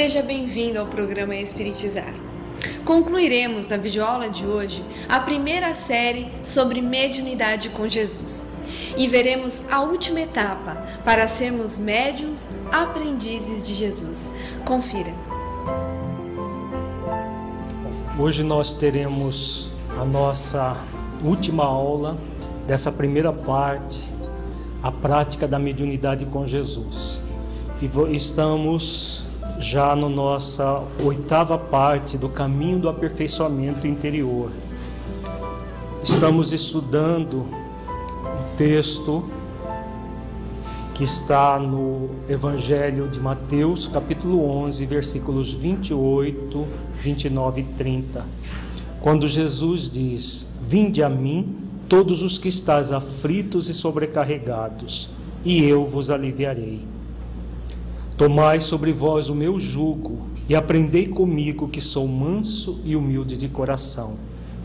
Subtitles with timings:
[0.00, 2.14] seja bem-vindo ao programa Espiritizar.
[2.86, 8.46] Concluiremos na videoaula de hoje a primeira série sobre mediunidade com Jesus
[8.96, 10.74] e veremos a última etapa
[11.04, 14.30] para sermos médiums aprendizes de Jesus.
[14.64, 15.12] Confira.
[18.18, 20.78] Hoje nós teremos a nossa
[21.22, 22.16] última aula
[22.66, 24.10] dessa primeira parte,
[24.82, 27.20] a prática da mediunidade com Jesus
[27.82, 34.50] e estamos já na nossa oitava parte do caminho do aperfeiçoamento interior.
[36.02, 39.24] Estamos estudando o texto
[40.94, 46.66] que está no Evangelho de Mateus, capítulo 11, versículos 28,
[47.02, 48.24] 29 e 30.
[49.00, 55.08] Quando Jesus diz: Vinde a mim, todos os que estáis aflitos e sobrecarregados,
[55.44, 56.80] e eu vos aliviarei.
[58.20, 63.48] Tomai sobre vós o meu jugo e aprendei comigo, que sou manso e humilde de
[63.48, 64.16] coração.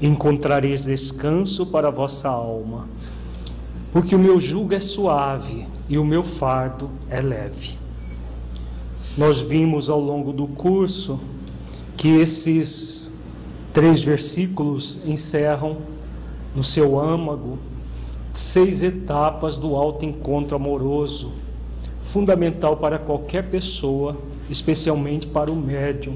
[0.01, 2.89] Encontrareis descanso para a vossa alma.
[3.93, 7.77] Porque o meu jugo é suave e o meu fardo é leve.
[9.17, 11.17] Nós vimos ao longo do curso
[11.95, 13.13] que esses
[13.71, 15.77] três versículos encerram
[16.53, 17.57] no seu âmago
[18.33, 21.44] seis etapas do alto encontro amoroso
[22.15, 24.17] fundamental para qualquer pessoa,
[24.49, 26.15] especialmente para o médium,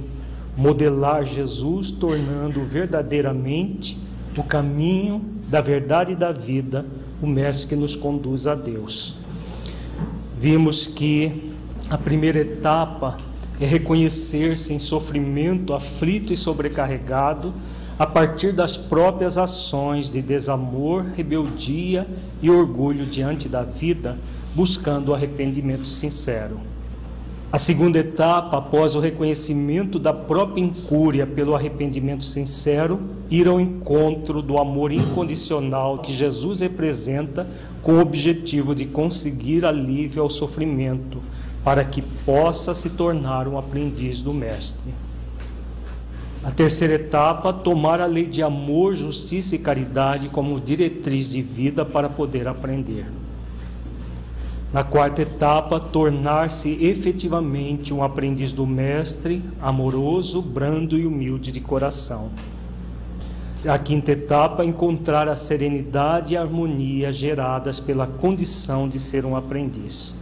[0.55, 3.99] modelar Jesus, tornando verdadeiramente
[4.37, 6.85] o caminho da verdade e da vida,
[7.21, 9.17] o mestre que nos conduz a Deus.
[10.39, 11.51] Vimos que
[11.89, 13.17] a primeira etapa
[13.59, 17.53] é reconhecer-se em sofrimento, aflito e sobrecarregado,
[17.99, 22.07] a partir das próprias ações de desamor, rebeldia
[22.41, 24.17] e orgulho diante da vida,
[24.55, 26.57] buscando o arrependimento sincero.
[27.51, 34.41] A segunda etapa, após o reconhecimento da própria incúria pelo arrependimento sincero, ir ao encontro
[34.41, 37.45] do amor incondicional que Jesus representa,
[37.83, 41.21] com o objetivo de conseguir alívio ao sofrimento,
[41.65, 44.93] para que possa se tornar um aprendiz do Mestre.
[46.41, 51.83] A terceira etapa, tomar a lei de amor, justiça e caridade como diretriz de vida
[51.83, 53.07] para poder aprender.
[54.71, 62.29] Na quarta etapa, tornar-se efetivamente um aprendiz do Mestre, amoroso, brando e humilde de coração.
[63.67, 69.35] A quinta etapa, encontrar a serenidade e a harmonia geradas pela condição de ser um
[69.35, 70.15] aprendiz.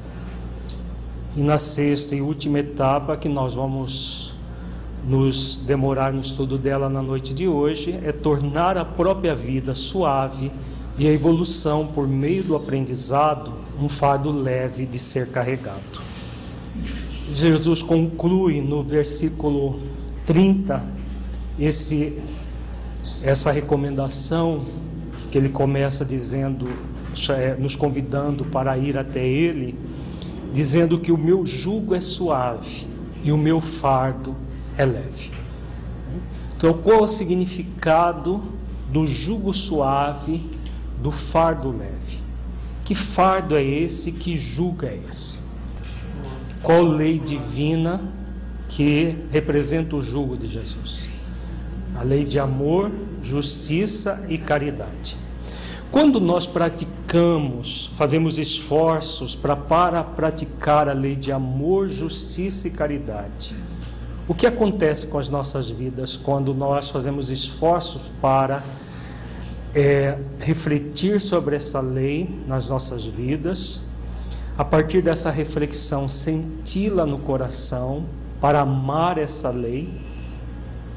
[1.36, 4.27] E na sexta e última etapa, que nós vamos
[5.08, 10.52] nos demorar no estudo dela na noite de hoje, é tornar a própria vida suave
[10.98, 16.02] e a evolução por meio do aprendizado um fardo leve de ser carregado.
[17.34, 19.80] Jesus conclui no versículo
[20.26, 20.86] 30
[21.58, 22.18] esse
[23.24, 24.66] essa recomendação
[25.32, 26.68] que ele começa dizendo,
[27.30, 29.76] é, nos convidando para ir até ele,
[30.54, 32.86] dizendo que o meu jugo é suave
[33.24, 34.36] e o meu fardo
[34.78, 35.32] é leve.
[36.56, 38.44] Então, qual o significado
[38.90, 40.44] do jugo suave
[41.02, 42.20] do fardo leve.
[42.84, 44.12] Que fardo é esse?
[44.12, 45.40] Que jugo é esse?
[46.64, 48.02] Qual lei divina
[48.70, 51.08] que representa o jugo de Jesus?
[51.96, 52.92] A lei de amor,
[53.22, 55.18] justiça e caridade.
[55.92, 63.56] Quando nós praticamos, fazemos esforços para, para praticar a lei de amor, justiça e caridade,
[64.28, 68.62] o que acontece com as nossas vidas quando nós fazemos esforços para
[69.74, 73.84] é, refletir sobre essa lei nas nossas vidas,
[74.58, 78.06] a partir dessa reflexão, senti-la no coração
[78.42, 79.90] para amar essa lei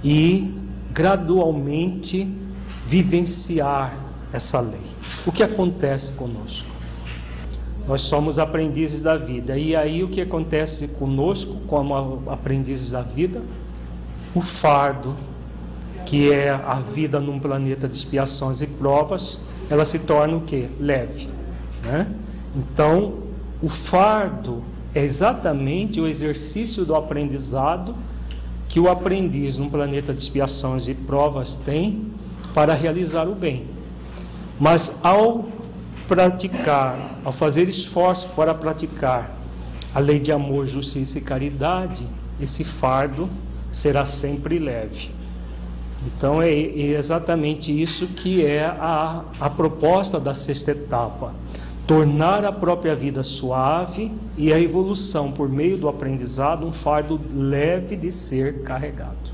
[0.02, 0.54] e
[0.92, 2.34] gradualmente
[2.86, 3.96] vivenciar
[4.32, 4.80] essa lei.
[5.26, 6.79] O que acontece conosco?
[7.86, 9.56] Nós somos aprendizes da vida.
[9.56, 13.42] E aí o que acontece conosco, como aprendizes da vida?
[14.34, 15.16] O fardo,
[16.06, 20.68] que é a vida num planeta de expiações e provas, ela se torna o que?
[20.78, 21.28] Leve.
[21.82, 22.12] Né?
[22.54, 23.14] Então,
[23.62, 24.62] o fardo
[24.94, 27.94] é exatamente o exercício do aprendizado
[28.68, 32.06] que o aprendiz num planeta de expiações e provas tem
[32.54, 33.66] para realizar o bem.
[34.58, 35.48] Mas ao
[36.10, 39.30] praticar, ao fazer esforço para praticar
[39.94, 42.04] a lei de amor, justiça e caridade,
[42.40, 43.30] esse fardo
[43.70, 45.12] será sempre leve.
[46.04, 51.32] Então é, é exatamente isso que é a, a proposta da sexta etapa
[51.86, 57.94] tornar a própria vida suave e a evolução por meio do aprendizado um fardo leve
[57.94, 59.30] de ser carregado.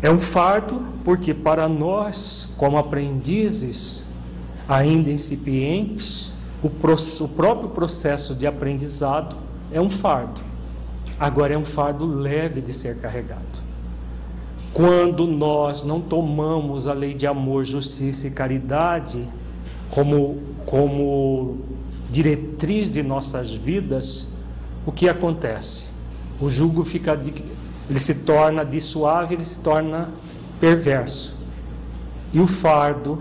[0.00, 4.07] É um fardo porque para nós, como aprendizes
[4.68, 6.32] ainda incipientes,
[6.62, 9.36] o, o próprio processo de aprendizado
[9.72, 10.40] é um fardo.
[11.18, 13.66] Agora é um fardo leve de ser carregado.
[14.72, 19.26] Quando nós não tomamos a lei de amor, justiça e caridade
[19.90, 21.58] como como
[22.10, 24.28] diretriz de nossas vidas,
[24.84, 25.86] o que acontece?
[26.40, 27.32] O jugo fica de,
[27.88, 30.10] ele se torna de suave, ele se torna
[30.60, 31.34] perverso.
[32.32, 33.18] E o fardo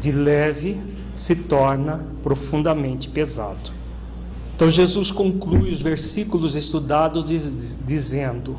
[0.00, 0.80] de leve
[1.14, 3.72] se torna profundamente pesado.
[4.54, 8.56] Então Jesus conclui os versículos estudados diz, dizendo: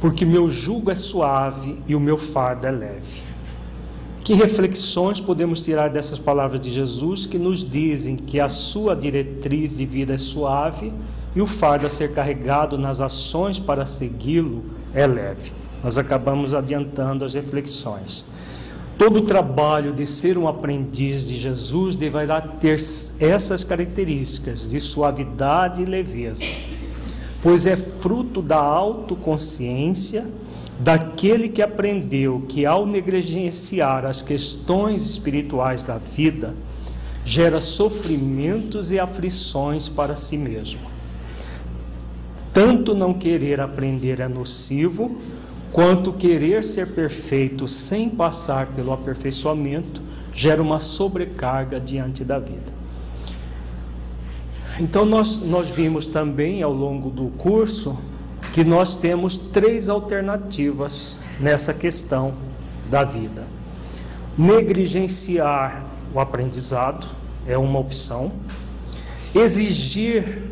[0.00, 3.22] Porque meu jugo é suave e o meu fardo é leve.
[4.22, 9.78] Que reflexões podemos tirar dessas palavras de Jesus que nos dizem que a sua diretriz
[9.78, 10.92] de vida é suave
[11.34, 14.62] e o fardo a ser carregado nas ações para segui-lo
[14.94, 15.52] é leve?
[15.82, 18.26] Nós acabamos adiantando as reflexões.
[19.00, 22.76] Todo o trabalho de ser um aprendiz de Jesus deverá ter
[23.18, 26.44] essas características de suavidade e leveza,
[27.42, 30.30] pois é fruto da autoconsciência
[30.78, 36.54] daquele que aprendeu que ao negligenciar as questões espirituais da vida,
[37.24, 40.82] gera sofrimentos e aflições para si mesmo.
[42.52, 45.16] Tanto não querer aprender é nocivo,
[45.72, 50.02] quanto querer ser perfeito sem passar pelo aperfeiçoamento
[50.32, 52.72] gera uma sobrecarga diante da vida.
[54.78, 57.98] Então, nós, nós vimos também ao longo do curso
[58.52, 62.34] que nós temos três alternativas nessa questão
[62.90, 63.46] da vida.
[64.36, 65.84] Negligenciar
[66.14, 67.06] o aprendizado
[67.46, 68.32] é uma opção.
[69.34, 70.49] Exigir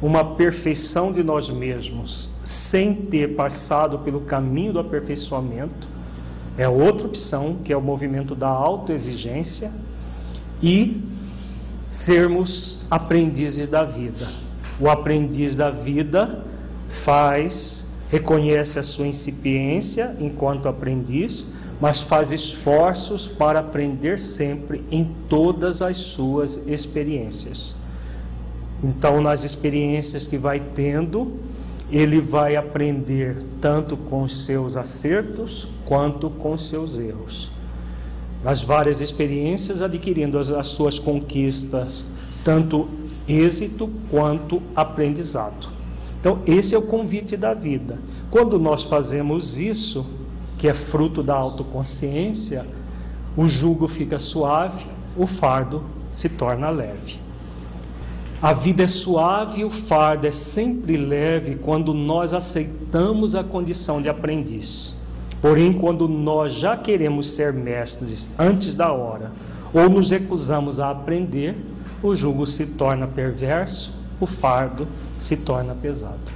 [0.00, 5.88] uma perfeição de nós mesmos sem ter passado pelo caminho do aperfeiçoamento
[6.56, 9.72] é outra opção, que é o movimento da autoexigência.
[10.60, 11.00] E
[11.88, 14.26] sermos aprendizes da vida.
[14.80, 16.44] O aprendiz da vida
[16.88, 21.48] faz, reconhece a sua incipiência enquanto aprendiz,
[21.80, 27.76] mas faz esforços para aprender sempre em todas as suas experiências.
[28.82, 31.34] Então, nas experiências que vai tendo,
[31.90, 37.50] ele vai aprender tanto com os seus acertos quanto com os seus erros.
[38.44, 42.04] Nas várias experiências, adquirindo as, as suas conquistas,
[42.44, 42.88] tanto
[43.26, 45.68] êxito quanto aprendizado.
[46.20, 47.98] Então, esse é o convite da vida.
[48.30, 50.06] Quando nós fazemos isso,
[50.56, 52.66] que é fruto da autoconsciência,
[53.36, 54.84] o jugo fica suave,
[55.16, 57.27] o fardo se torna leve.
[58.40, 64.00] A vida é suave e o fardo é sempre leve quando nós aceitamos a condição
[64.00, 64.94] de aprendiz.
[65.42, 69.32] Porém, quando nós já queremos ser mestres antes da hora
[69.74, 71.56] ou nos recusamos a aprender,
[72.00, 74.86] o jugo se torna perverso, o fardo
[75.18, 76.30] se torna pesado.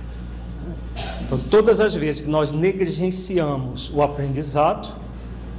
[1.24, 4.92] Então, todas as vezes que nós negligenciamos o aprendizado,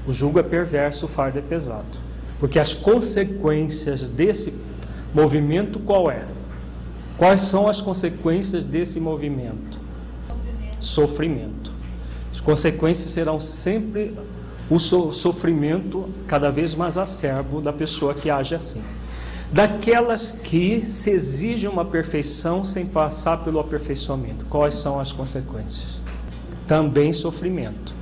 [0.06, 2.04] o jugo é perverso, o fardo é pesado.
[2.38, 4.54] Porque as consequências desse
[5.14, 6.26] movimento qual é?
[7.18, 9.80] Quais são as consequências desse movimento?
[10.80, 10.80] Sofrimento.
[10.80, 11.72] Sofrimento.
[12.32, 14.18] As consequências serão sempre
[14.70, 18.82] o sofrimento cada vez mais acerbo da pessoa que age assim
[19.54, 24.46] daquelas que se exige uma perfeição sem passar pelo aperfeiçoamento.
[24.46, 26.02] Quais são as consequências?
[26.66, 27.94] Também sofrimento,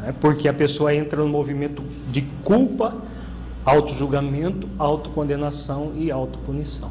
[0.00, 0.14] né?
[0.20, 2.96] porque a pessoa entra no movimento de culpa,
[3.64, 6.90] auto-julgamento, autocondenação e autopunição.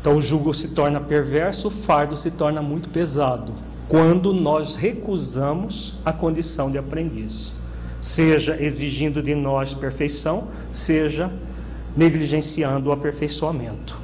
[0.00, 3.52] Então o jugo se torna perverso, o fardo se torna muito pesado
[3.92, 7.52] quando nós recusamos a condição de aprendiz,
[8.00, 11.30] seja exigindo de nós perfeição, seja
[11.94, 14.00] negligenciando o aperfeiçoamento.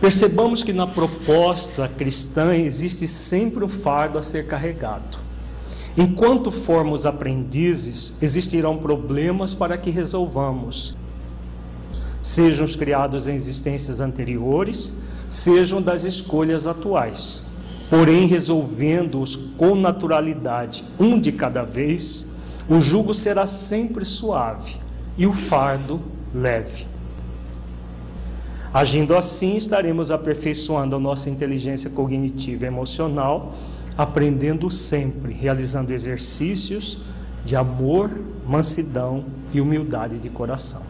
[0.00, 5.18] Percebamos que na proposta cristã existe sempre o fardo a ser carregado.
[6.00, 10.96] Enquanto formos aprendizes, existirão problemas para que resolvamos,
[12.20, 14.92] sejam os criados em existências anteriores,
[15.28, 17.42] sejam das escolhas atuais.
[17.90, 22.24] Porém, resolvendo-os com naturalidade, um de cada vez,
[22.68, 24.76] o jugo será sempre suave
[25.16, 26.00] e o fardo
[26.32, 26.86] leve.
[28.72, 33.52] Agindo assim, estaremos aperfeiçoando a nossa inteligência cognitiva e emocional,
[33.98, 37.00] aprendendo sempre, realizando exercícios
[37.44, 40.82] de amor, mansidão e humildade de coração.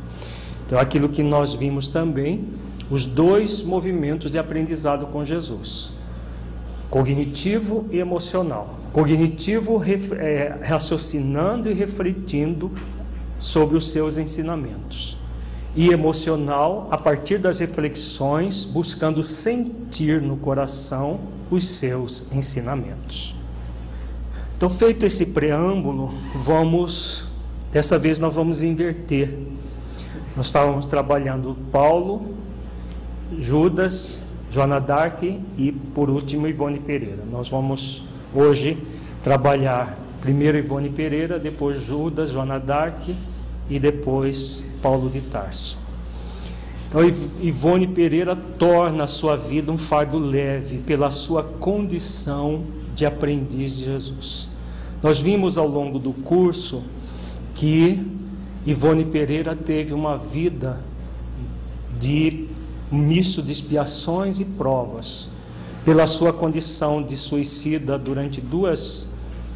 [0.66, 2.46] Então, aquilo que nós vimos também,
[2.90, 5.90] os dois movimentos de aprendizado com Jesus:
[6.90, 8.78] cognitivo e emocional.
[8.92, 9.82] Cognitivo,
[10.14, 12.70] é, raciocinando e refletindo
[13.38, 15.16] sobre os seus ensinamentos
[15.78, 21.20] e emocional a partir das reflexões, buscando sentir no coração
[21.52, 23.32] os seus ensinamentos.
[24.56, 26.12] Então, feito esse preâmbulo,
[26.44, 27.28] vamos
[27.70, 29.38] dessa vez nós vamos inverter.
[30.36, 32.34] Nós estávamos trabalhando Paulo,
[33.38, 34.20] Judas,
[34.50, 37.22] Joana Dark e por último Ivone Pereira.
[37.30, 38.02] Nós vamos
[38.34, 38.76] hoje
[39.22, 42.98] trabalhar primeiro Ivone Pereira, depois Judas, Joana Dark
[43.68, 45.78] e depois Paulo de Tarso.
[46.88, 47.02] Então,
[47.40, 53.84] Ivone Pereira torna a sua vida um fardo leve pela sua condição de aprendiz de
[53.84, 54.48] Jesus.
[55.02, 56.82] Nós vimos ao longo do curso
[57.54, 58.04] que
[58.66, 60.80] Ivone Pereira teve uma vida
[62.00, 62.48] de
[62.90, 65.28] misto de expiações e provas,
[65.84, 69.07] pela sua condição de suicida durante duas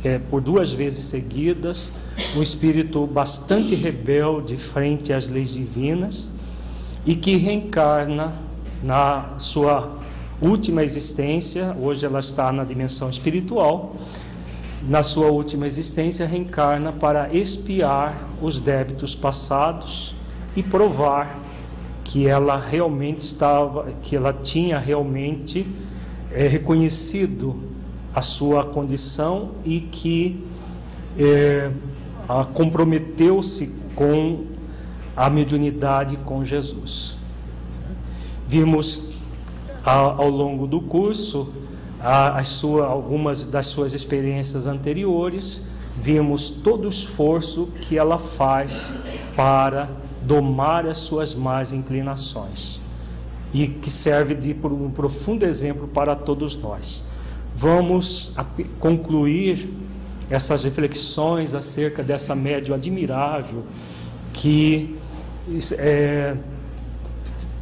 [0.04, 1.92] é, por duas vezes seguidas,
[2.37, 6.30] um espírito bastante rebelde frente às leis divinas
[7.06, 8.35] e que reencarna
[8.82, 9.99] na sua
[10.40, 13.94] última existência, hoje ela está na dimensão espiritual,
[14.88, 20.16] na sua última existência reencarna para expiar os débitos passados
[20.56, 21.38] e provar
[22.02, 25.64] que ela realmente estava, que ela tinha realmente
[26.32, 27.72] é, reconhecido
[28.14, 30.45] a sua condição e que
[31.19, 31.71] é,
[32.52, 34.45] comprometeu-se com
[35.16, 37.16] a mediunidade com Jesus.
[38.47, 39.02] Vimos
[39.85, 41.52] ao longo do curso
[42.00, 45.62] a, a sua, algumas das suas experiências anteriores,
[45.97, 48.95] vimos todo o esforço que ela faz
[49.35, 49.88] para
[50.23, 52.81] domar as suas más inclinações
[53.52, 57.04] e que serve de um profundo exemplo para todos nós
[57.54, 58.32] vamos
[58.80, 59.68] concluir
[60.30, 63.64] essas reflexões acerca dessa médium admirável
[64.32, 64.97] que
[65.78, 66.37] é,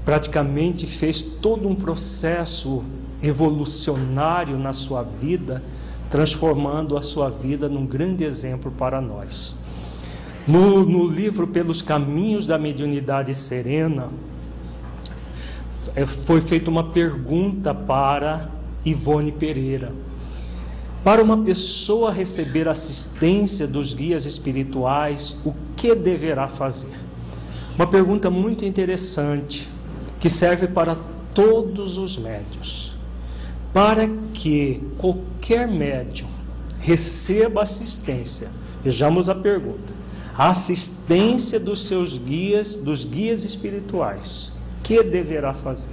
[0.04, 2.85] praticamente fez todo um processo
[3.23, 5.62] evolucionário na sua vida,
[6.09, 9.56] transformando a sua vida num grande exemplo para nós.
[10.47, 14.09] No, no livro Pelos Caminhos da Mediunidade Serena,
[15.94, 18.49] é, foi feita uma pergunta para
[18.85, 19.93] Ivone Pereira.
[21.03, 26.93] Para uma pessoa receber assistência dos guias espirituais, o que deverá fazer?
[27.75, 29.71] Uma pergunta muito interessante
[30.19, 30.97] que serve para
[31.33, 32.95] todos os médios.
[33.73, 36.29] Para que qualquer médium
[36.81, 38.51] receba assistência,
[38.85, 39.95] vejamos a pergunta:
[40.37, 45.93] a assistência dos seus guias, dos guias espirituais, que deverá fazer?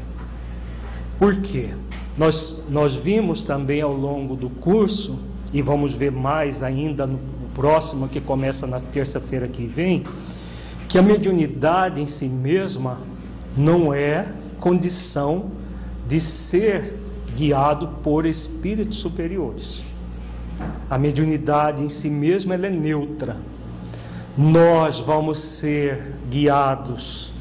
[1.19, 1.69] Por quê?
[2.17, 5.19] Nós, nós vimos também ao longo do curso,
[5.53, 7.19] e vamos ver mais ainda no
[7.53, 10.03] próximo, que começa na terça-feira que vem,
[10.89, 12.99] que a mediunidade em si mesma
[13.55, 15.51] não é condição
[16.07, 16.97] de ser
[17.35, 19.83] guiado por espíritos superiores.
[20.89, 23.37] A mediunidade em si mesma ela é neutra.
[24.35, 27.33] Nós vamos ser guiados,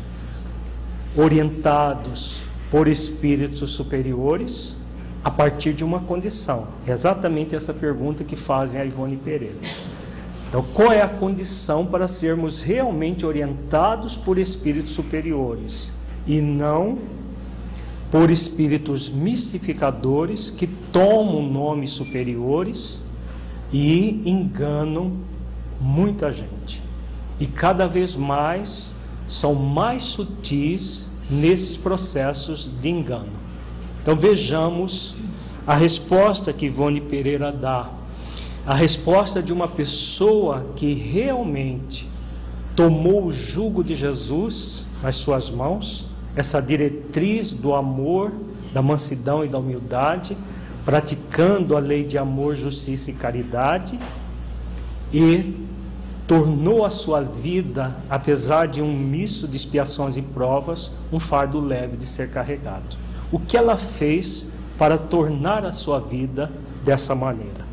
[1.16, 4.76] orientados por espíritos superiores
[5.22, 6.68] a partir de uma condição.
[6.86, 9.56] É exatamente essa pergunta que fazem a Ivone Pereira.
[10.48, 15.92] Então, qual é a condição para sermos realmente orientados por espíritos superiores
[16.26, 16.98] e não
[18.10, 23.02] por espíritos mistificadores que tomam nomes superiores
[23.72, 25.12] e enganam
[25.80, 26.82] muita gente.
[27.38, 28.94] E cada vez mais
[29.26, 33.32] são mais sutis nesses processos de engano.
[34.02, 35.16] Então vejamos
[35.66, 37.90] a resposta que Ivone Pereira dá.
[38.64, 42.08] A resposta de uma pessoa que realmente
[42.74, 46.06] tomou o jugo de Jesus nas suas mãos,
[46.36, 48.32] essa diretriz do amor,
[48.72, 50.36] da mansidão e da humildade,
[50.84, 53.98] praticando a lei de amor, justiça e caridade,
[55.12, 55.54] e
[56.26, 61.96] tornou a sua vida, apesar de um misto de expiações e provas, um fardo leve
[61.96, 62.98] de ser carregado.
[63.30, 66.52] O que ela fez para tornar a sua vida
[66.84, 67.64] dessa maneira?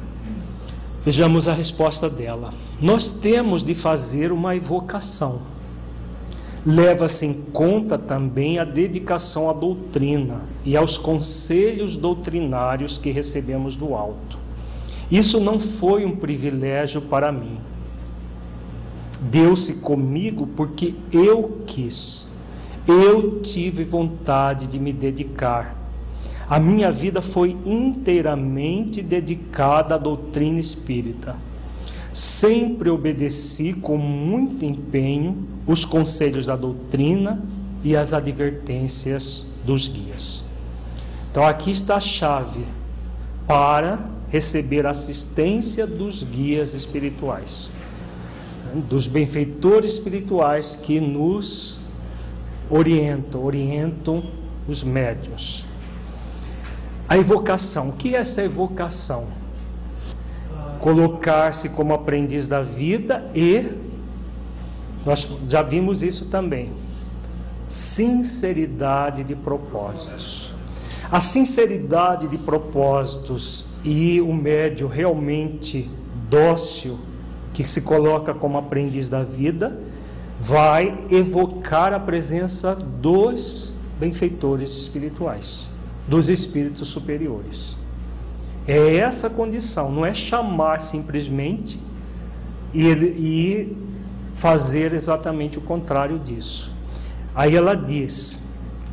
[1.03, 2.53] Vejamos a resposta dela.
[2.79, 5.41] Nós temos de fazer uma evocação.
[6.65, 13.95] Leva-se em conta também a dedicação à doutrina e aos conselhos doutrinários que recebemos do
[13.95, 14.37] alto.
[15.11, 17.57] Isso não foi um privilégio para mim
[19.31, 22.27] Deu-se comigo porque eu quis.
[22.85, 25.77] Eu tive vontade de me dedicar.
[26.49, 31.37] A minha vida foi inteiramente dedicada à doutrina espírita.
[32.11, 37.41] Sempre obedeci com muito empenho os conselhos da doutrina
[37.81, 40.43] e as advertências dos guias.
[41.31, 42.65] Então aqui está a chave
[43.47, 47.71] para receber assistência dos guias espirituais
[48.81, 51.79] dos benfeitores espirituais que nos
[52.69, 54.23] orientam, orientam
[54.67, 55.65] os médios.
[57.07, 59.27] A evocação, o que é essa evocação?
[60.79, 63.71] Colocar-se como aprendiz da vida e
[65.05, 66.71] nós já vimos isso também.
[67.69, 70.53] Sinceridade de propósitos.
[71.11, 75.89] A sinceridade de propósitos e o médio realmente
[76.29, 76.97] dócil
[77.53, 79.79] que se coloca como aprendiz da vida,
[80.39, 85.69] vai evocar a presença dos benfeitores espirituais,
[86.07, 87.77] dos espíritos superiores.
[88.67, 91.79] É essa condição, não é chamar simplesmente
[92.73, 93.77] e, e
[94.33, 96.73] fazer exatamente o contrário disso.
[97.35, 98.41] Aí ela diz: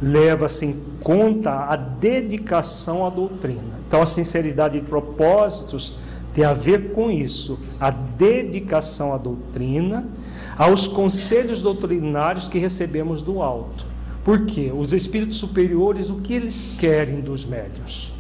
[0.03, 3.81] leva-se em conta a dedicação à doutrina.
[3.87, 5.96] Então, a sinceridade de propósitos
[6.33, 10.09] tem a ver com isso, a dedicação à doutrina,
[10.57, 13.87] aos conselhos doutrinários que recebemos do alto.
[14.25, 18.12] Porque os espíritos superiores, o que eles querem dos médios?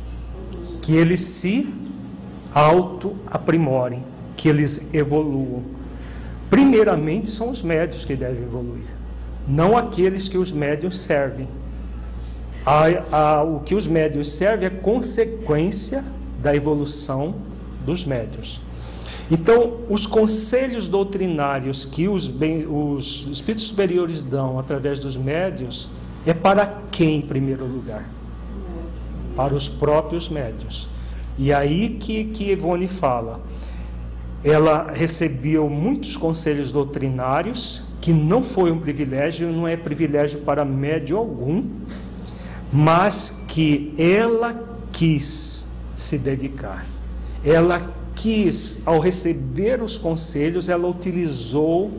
[0.82, 1.72] Que eles se
[2.52, 4.04] auto-aprimorem,
[4.36, 5.62] que eles evoluam.
[6.48, 8.86] Primeiramente, são os médios que devem evoluir,
[9.46, 11.46] não aqueles que os médios servem.
[12.66, 16.04] A, a, o que os médios servem é consequência
[16.42, 17.49] da evolução
[17.84, 18.60] dos médios.
[19.30, 25.88] Então, os conselhos doutrinários que os, bem, os espíritos superiores dão através dos médios
[26.26, 28.04] é para quem, em primeiro lugar?
[29.36, 30.88] Para os próprios médios.
[31.38, 33.40] E aí que, que Ivone fala.
[34.42, 41.16] Ela recebeu muitos conselhos doutrinários, que não foi um privilégio, não é privilégio para médio
[41.16, 41.64] algum,
[42.72, 44.58] mas que ela
[44.90, 46.86] quis se dedicar
[47.44, 51.90] ela quis, ao receber os conselhos, ela utilizou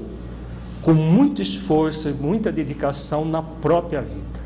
[0.81, 4.41] com muito esforço e muita dedicação na própria vida.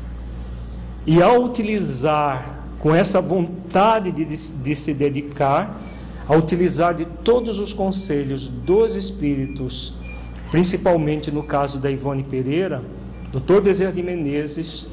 [1.06, 5.80] E ao utilizar com essa vontade de, de se dedicar,
[6.28, 9.94] a utilizar de todos os conselhos dos espíritos,
[10.50, 12.82] principalmente no caso da Ivone Pereira,
[13.32, 13.60] Dr.
[13.60, 14.88] Bezerra de Menezes,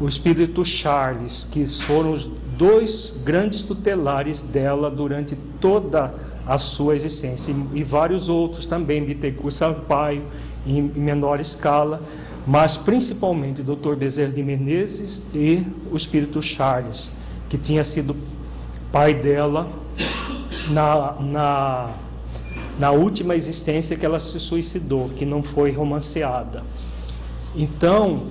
[0.00, 6.12] o espírito Charles, que foram os dois grandes tutelares dela durante toda
[6.46, 10.24] a sua existência, e, vários outros também, Bittencourt Sampaio,
[10.66, 12.02] em, menor escala,
[12.46, 13.94] mas principalmente o Dr.
[13.94, 17.10] Bezerra de Menezes e o espírito Charles,
[17.48, 18.14] que tinha sido
[18.92, 19.66] pai dela
[20.68, 21.90] na, na,
[22.78, 26.62] na última existência que ela se suicidou, que não foi romanceada.
[27.56, 28.24] Então,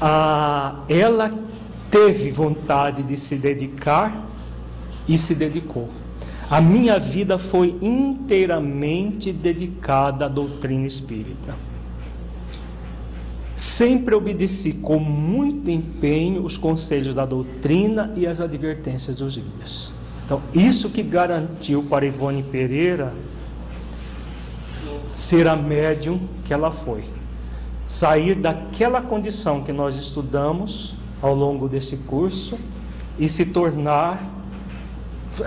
[0.00, 1.30] a, ela
[1.92, 4.26] teve vontade de se dedicar
[5.06, 5.90] e se dedicou.
[6.50, 11.54] A minha vida foi inteiramente dedicada à doutrina espírita.
[13.54, 19.92] Sempre obedeci com muito empenho os conselhos da doutrina e as advertências dos guias.
[20.24, 23.14] Então, isso que garantiu para Ivone Pereira
[25.14, 27.04] ser a médium que ela foi.
[27.84, 32.58] Sair daquela condição que nós estudamos ao longo desse curso
[33.18, 34.20] e se tornar,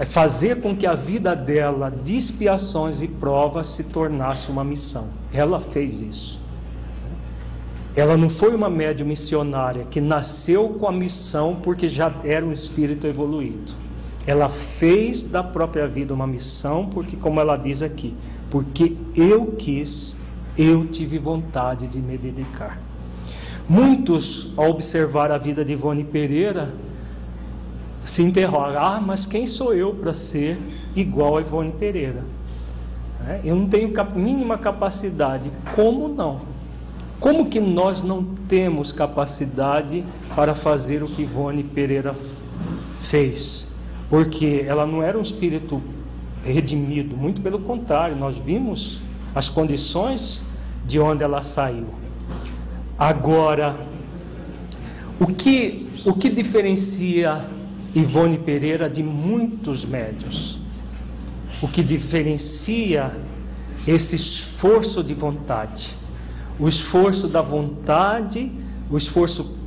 [0.08, 5.10] fazer com que a vida dela de expiações e provas se tornasse uma missão.
[5.34, 6.40] Ela fez isso.
[7.96, 12.52] Ela não foi uma médium missionária que nasceu com a missão porque já era um
[12.52, 13.74] espírito evoluído.
[14.28, 18.14] Ela fez da própria vida uma missão porque, como ela diz aqui,
[18.50, 20.18] porque eu quis,
[20.58, 22.80] eu tive vontade de me dedicar.
[23.68, 26.74] Muitos, ao observar a vida de Ivone Pereira,
[28.06, 30.58] se interrogam: ah, mas quem sou eu para ser
[30.96, 32.24] igual a Ivone Pereira?
[33.28, 35.52] É, eu não tenho mínima capacidade.
[35.76, 36.42] Como não?
[37.20, 42.16] Como que nós não temos capacidade para fazer o que Ivone Pereira
[43.00, 43.68] fez?
[44.10, 45.82] Porque ela não era um espírito
[46.46, 49.02] redimido, muito pelo contrário, nós vimos
[49.34, 50.44] as condições
[50.86, 51.88] de onde ela saiu.
[52.98, 53.78] Agora,
[55.20, 57.46] o que, o que diferencia
[57.94, 60.62] Ivone Pereira de muitos médios?
[61.62, 63.12] O que diferencia
[63.86, 65.98] esse esforço de vontade?
[66.58, 68.50] O esforço da vontade,
[68.90, 69.58] o esforço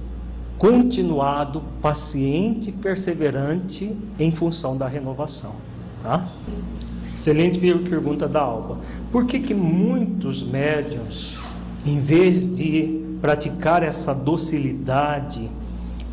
[0.57, 5.55] continuado, paciente, perseverante em função da renovação.
[6.03, 6.33] Tá?
[7.15, 8.79] Excelente pergunta da Alba.
[9.13, 11.39] Por que, que muitos médiums,
[11.85, 15.51] em vez de praticar essa docilidade,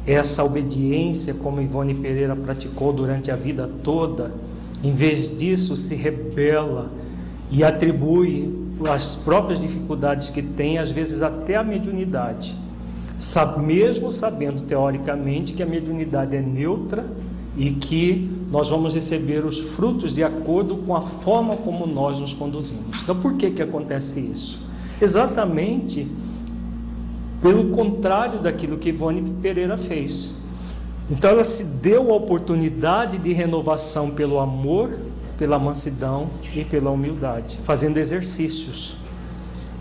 [0.06, 4.34] essa obediência, como Ivone Pereira praticou durante a vida toda,
[4.84, 6.92] em vez disso se rebela
[7.50, 8.54] e atribui
[8.90, 12.58] as próprias dificuldades que tem, às vezes até a mediunidade,
[13.64, 17.10] mesmo sabendo teoricamente que a mediunidade é neutra
[17.58, 22.34] e que nós vamos receber os frutos de acordo com a forma como nós nos
[22.34, 23.02] conduzimos.
[23.02, 24.62] Então, por que que acontece isso?
[25.02, 26.08] Exatamente
[27.46, 30.34] pelo contrário daquilo que Ivone Pereira fez.
[31.08, 34.98] Então, ela se deu a oportunidade de renovação pelo amor
[35.38, 38.98] pela mansidão e pela humildade, fazendo exercícios.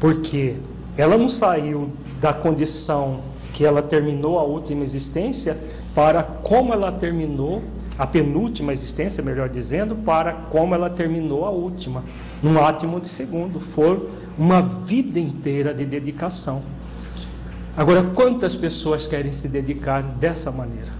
[0.00, 0.56] Porque
[0.96, 3.20] ela não saiu da condição
[3.52, 5.56] que ela terminou a última existência
[5.94, 7.62] para como ela terminou
[7.96, 12.02] a penúltima existência, melhor dizendo, para como ela terminou a última,
[12.42, 13.60] num átimo de segundo.
[13.60, 14.02] Foi
[14.36, 16.60] uma vida inteira de dedicação.
[17.76, 20.92] Agora, quantas pessoas querem se dedicar dessa maneira?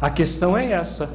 [0.00, 1.10] A questão é essa.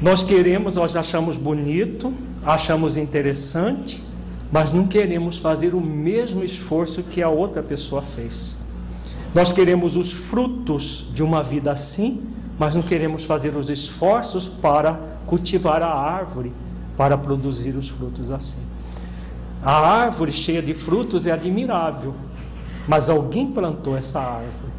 [0.00, 2.12] Nós queremos, nós achamos bonito,
[2.44, 4.02] achamos interessante,
[4.50, 8.56] mas não queremos fazer o mesmo esforço que a outra pessoa fez.
[9.34, 12.22] Nós queremos os frutos de uma vida assim,
[12.58, 14.94] mas não queremos fazer os esforços para
[15.26, 16.52] cultivar a árvore,
[16.96, 18.58] para produzir os frutos assim.
[19.64, 22.14] A árvore cheia de frutos é admirável,
[22.86, 24.74] mas alguém plantou essa árvore.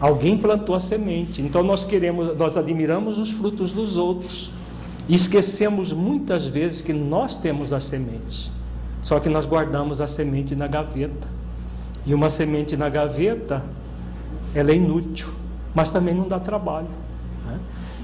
[0.00, 1.40] Alguém plantou a semente.
[1.40, 4.50] Então nós queremos, nós admiramos os frutos dos outros.
[5.08, 8.50] E esquecemos muitas vezes que nós temos a semente.
[9.00, 11.28] Só que nós guardamos a semente na gaveta.
[12.04, 13.64] E uma semente na gaveta,
[14.54, 15.28] ela é inútil,
[15.72, 16.88] mas também não dá trabalho.
[17.46, 17.60] Né?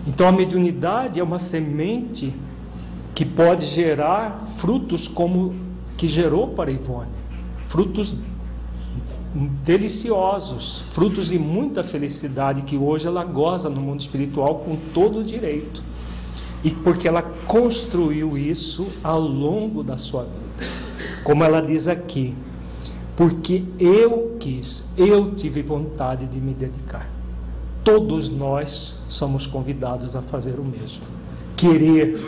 [0.06, 2.32] Então a mediunidade é uma semente
[3.14, 5.52] que pode gerar frutos como
[5.96, 7.10] que gerou para Ivone.
[7.66, 8.16] Frutos
[9.34, 15.24] deliciosos, frutos de muita felicidade que hoje ela goza no mundo espiritual com todo o
[15.24, 15.84] direito.
[16.64, 20.72] E porque ela construiu isso ao longo da sua vida.
[21.22, 22.34] Como ela diz aqui,
[23.16, 27.08] porque eu quis, eu tive vontade de me dedicar.
[27.84, 31.04] Todos nós somos convidados a fazer o mesmo.
[31.56, 32.20] Querer,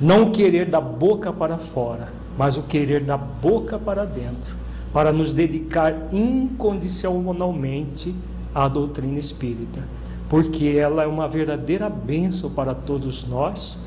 [0.00, 4.61] não querer da boca para fora, mas o querer da boca para dentro
[4.92, 8.14] para nos dedicar incondicionalmente
[8.54, 9.82] à doutrina espírita,
[10.28, 13.78] porque ela é uma verdadeira bênção para todos nós,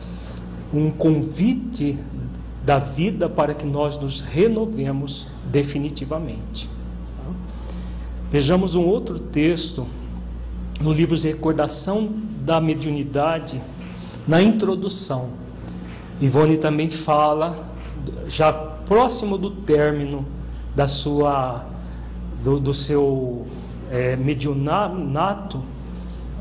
[0.73, 1.97] um convite
[2.65, 6.67] da vida para que nós nos renovemos definitivamente.
[8.31, 9.85] Vejamos um outro texto
[10.81, 12.09] no livro de Recordação
[12.41, 13.61] da Mediunidade,
[14.27, 15.29] na introdução.
[16.19, 17.69] Ivone também fala,
[18.27, 20.25] já próximo do término
[20.75, 21.65] da sua,
[22.43, 23.47] do, do seu
[23.89, 25.63] é, mediunato,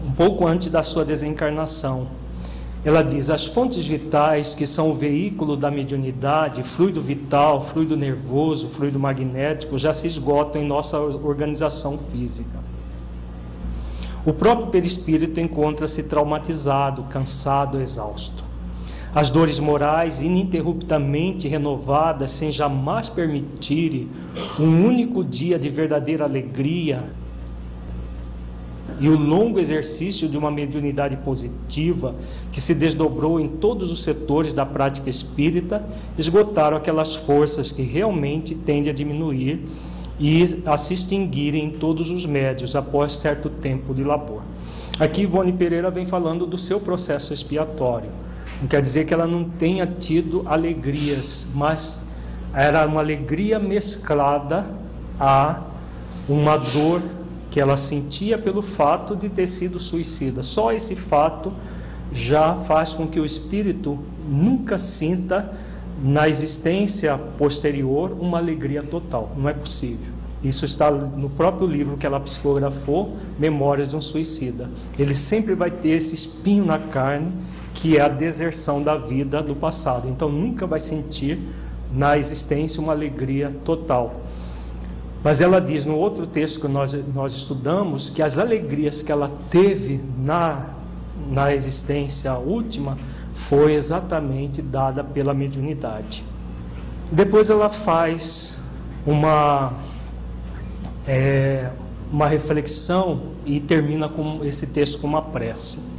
[0.04, 2.08] um pouco antes da sua desencarnação.
[2.84, 8.68] Ela diz: as fontes vitais, que são o veículo da mediunidade, fluido vital, fluido nervoso,
[8.68, 12.62] fluido magnético, já se esgotam em nossa organização física.
[14.26, 18.43] O próprio perispírito encontra-se traumatizado, cansado, exausto
[19.14, 24.08] as dores morais ininterruptamente renovadas, sem jamais permitirem
[24.58, 27.04] um único dia de verdadeira alegria,
[29.00, 32.14] e o longo exercício de uma mediunidade positiva
[32.52, 35.84] que se desdobrou em todos os setores da prática espírita,
[36.16, 39.66] esgotaram aquelas forças que realmente tendem a diminuir
[40.18, 44.42] e a se extinguirem todos os médios após certo tempo de labor.
[45.00, 48.10] Aqui Ivone Pereira vem falando do seu processo expiatório.
[48.64, 52.00] Não quer dizer que ela não tenha tido alegrias, mas
[52.54, 54.64] era uma alegria mesclada
[55.20, 55.64] a
[56.26, 57.02] uma dor
[57.50, 60.42] que ela sentia pelo fato de ter sido suicida.
[60.42, 61.52] Só esse fato
[62.10, 65.52] já faz com que o espírito nunca sinta
[66.02, 69.30] na existência posterior uma alegria total.
[69.36, 70.14] Não é possível.
[70.42, 74.70] Isso está no próprio livro que ela psicografou, Memórias de um Suicida.
[74.98, 77.30] Ele sempre vai ter esse espinho na carne,
[77.74, 80.08] que é a deserção da vida do passado.
[80.08, 81.38] Então nunca vai sentir
[81.92, 84.22] na existência uma alegria total.
[85.22, 89.30] Mas ela diz no outro texto que nós, nós estudamos que as alegrias que ela
[89.50, 90.66] teve na,
[91.30, 92.96] na existência última
[93.32, 96.24] foi exatamente dada pela mediunidade.
[97.10, 98.62] Depois ela faz
[99.06, 99.72] uma,
[101.06, 101.70] é,
[102.12, 105.93] uma reflexão e termina com esse texto com uma prece.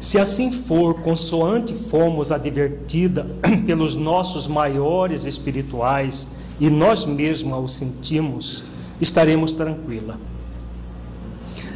[0.00, 3.26] Se assim for, consoante fomos advertida
[3.66, 6.28] pelos nossos maiores espirituais
[6.60, 8.64] e nós mesmos o sentimos,
[9.00, 10.16] estaremos tranquila.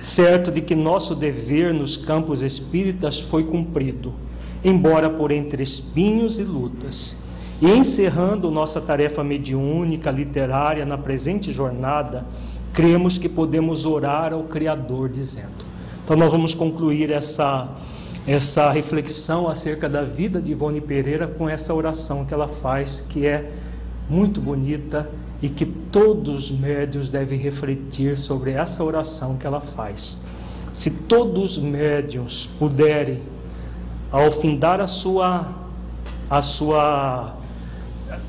[0.00, 4.12] Certo de que nosso dever nos campos espíritas foi cumprido,
[4.64, 7.16] embora por entre espinhos e lutas.
[7.60, 12.24] E encerrando nossa tarefa mediúnica literária na presente jornada,
[12.72, 15.64] cremos que podemos orar ao Criador dizendo.
[16.04, 17.68] Então nós vamos concluir essa
[18.26, 23.26] essa reflexão acerca da vida de Ivone Pereira com essa oração que ela faz, que
[23.26, 23.50] é
[24.08, 30.20] muito bonita e que todos os médios devem refletir sobre essa oração que ela faz.
[30.72, 33.20] Se todos os médios puderem,
[34.10, 35.54] ao findar a sua,
[36.30, 37.36] a sua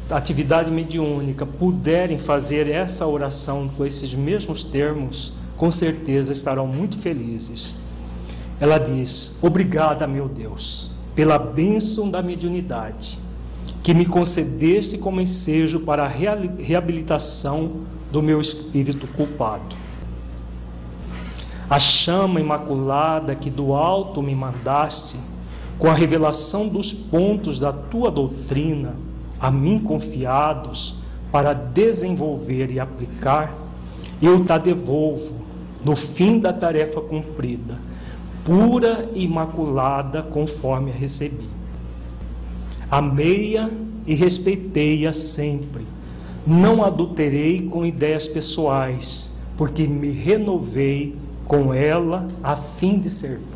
[0.09, 7.75] atividade mediúnica, puderem fazer essa oração com esses mesmos termos, com certeza estarão muito felizes.
[8.59, 13.19] Ela diz: Obrigada, meu Deus, pela bênção da mediunidade
[13.83, 19.75] que me concedeste como ensejo para a reabilitação do meu espírito culpado.
[21.69, 25.17] A chama imaculada que do alto me mandaste,
[25.77, 28.95] com a revelação dos pontos da tua doutrina,
[29.37, 30.95] a mim confiados,
[31.29, 33.53] para desenvolver e aplicar,
[34.21, 35.33] eu te devolvo
[35.83, 37.77] no fim da tarefa cumprida,
[38.43, 41.49] pura e imaculada conforme a recebi.
[42.89, 43.69] Amei-a
[44.05, 45.85] e respeitei-a sempre.
[46.45, 51.15] Não adulterei com ideias pessoais, porque me renovei
[51.47, 53.47] com ela a fim de servir.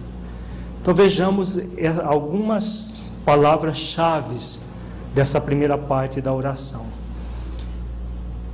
[0.82, 4.60] Então vejamos é, algumas palavras-chave
[5.13, 6.86] dessa primeira parte da oração.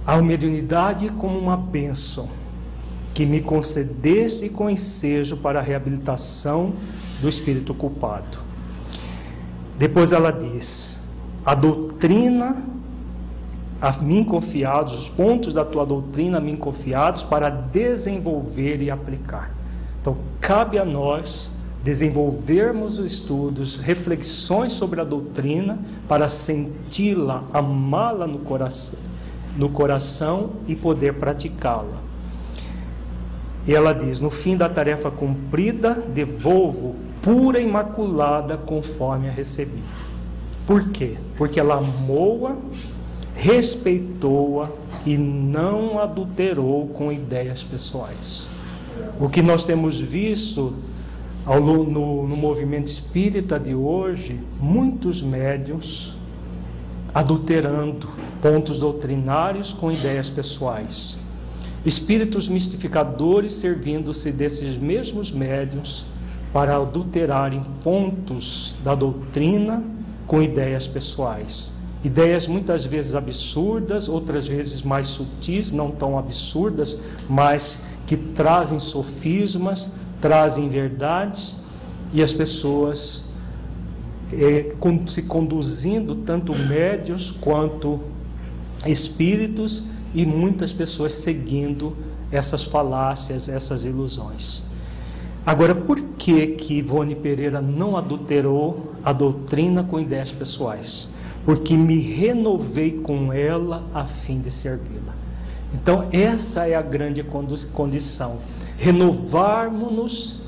[0.05, 2.27] A mediunidade como uma bênção
[3.13, 6.73] que me concedesse com ensejo para a reabilitação
[7.21, 8.53] do espírito culpado
[9.77, 11.01] depois ela diz:
[11.45, 12.63] a doutrina
[13.81, 19.51] a mim confiados, os pontos da tua doutrina a mim confiados para desenvolver e aplicar.
[19.99, 21.51] Então, cabe a nós
[21.83, 28.97] desenvolvermos os estudos, reflexões sobre a doutrina para senti-la, amá-la no coração,
[29.57, 32.12] no coração e poder praticá-la.
[33.67, 39.81] E ela diz: No fim da tarefa cumprida, devolvo pura e imaculada conforme a recebi.
[40.67, 41.17] Por quê?
[41.37, 42.57] Porque ela amou-a,
[43.35, 44.69] respeitou-a
[45.05, 48.47] e não adulterou com ideias pessoais.
[49.19, 50.73] O que nós temos visto
[51.45, 56.15] ao, no, no movimento espírita de hoje, muitos médios
[57.13, 58.09] adulterando
[58.41, 61.17] pontos doutrinários com ideias pessoais.
[61.85, 66.05] Espíritos mistificadores servindo-se desses mesmos médios
[66.53, 69.83] para adulterarem pontos da doutrina
[70.27, 71.73] com ideias pessoais.
[72.03, 76.97] Ideias muitas vezes absurdas, outras vezes mais sutis, não tão absurdas,
[77.29, 79.91] mas que trazem sofismas,
[80.21, 81.59] trazem verdades,
[82.13, 83.23] e as pessoas
[84.31, 84.73] é,
[85.07, 87.99] se conduzindo, tanto médios quanto
[88.85, 91.95] espíritos, e muitas pessoas seguindo
[92.31, 94.63] essas falácias, essas ilusões.
[95.45, 101.09] Agora, por que que Ivone Pereira não adulterou a doutrina com ideias pessoais?
[101.45, 105.13] Porque me renovei com ela a fim de servi-la.
[105.73, 107.23] Então, essa é a grande
[107.73, 108.39] condição.
[108.77, 110.39] Renovarmos-nos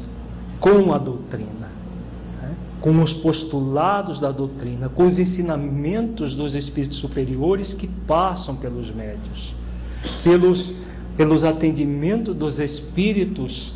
[0.59, 1.74] com a doutrina?
[2.85, 9.55] Com os postulados da doutrina, com os ensinamentos dos espíritos superiores que passam pelos médios,
[10.23, 10.75] pelos
[11.17, 13.73] pelos atendimentos dos espíritos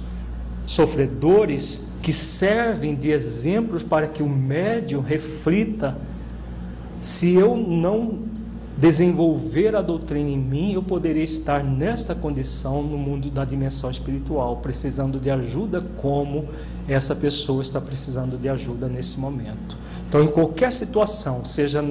[0.63, 5.98] sofredores que servem de exemplos para que o médium reflita
[7.02, 8.19] se eu não
[8.79, 14.57] desenvolver a doutrina em mim, eu poderia estar nesta condição no mundo da dimensão espiritual,
[14.57, 16.47] precisando de ajuda como
[16.87, 19.77] essa pessoa está precisando de ajuda nesse momento.
[20.07, 21.81] Então, em qualquer situação, seja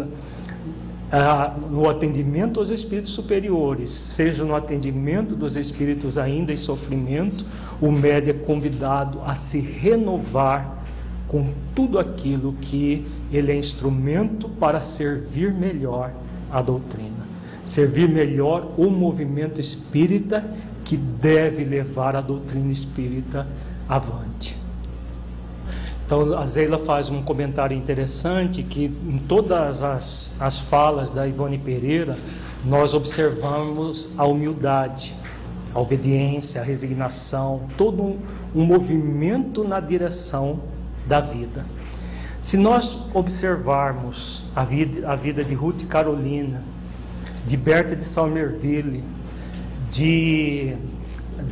[1.71, 7.45] no atendimento aos espíritos superiores, seja no atendimento dos espíritos ainda em sofrimento,
[7.83, 10.85] o médium é convidado a se renovar
[11.27, 16.13] com tudo aquilo que ele é instrumento para servir melhor
[16.51, 17.27] a doutrina,
[17.65, 20.51] servir melhor o movimento espírita
[20.85, 23.47] que deve levar a doutrina espírita
[23.89, 24.57] avante.
[26.09, 31.59] Então, a Zeila faz um comentário interessante que em todas as, as falas da Ivone
[31.59, 32.17] Pereira,
[32.65, 35.15] nós observamos a humildade,
[35.75, 38.19] a obediência, a resignação, todo um,
[38.55, 40.61] um movimento na direção
[41.07, 41.67] da vida.
[42.49, 46.63] Se nós observarmos a vida, a vida de Ruth Carolina,
[47.45, 49.05] de Berta de Salmerville,
[49.91, 50.75] de,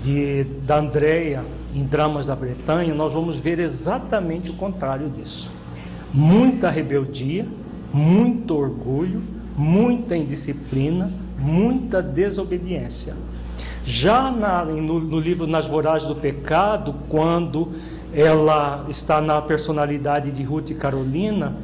[0.00, 5.52] de, da Andrea em Dramas da Bretanha, nós vamos ver exatamente o contrário disso.
[6.14, 7.46] Muita rebeldia,
[7.92, 9.22] muito orgulho,
[9.54, 13.14] muita indisciplina, muita desobediência.
[13.84, 17.68] Já na, no, no livro Nas Voragens do Pecado, quando
[18.16, 21.54] ela está na personalidade de Ruth Carolina,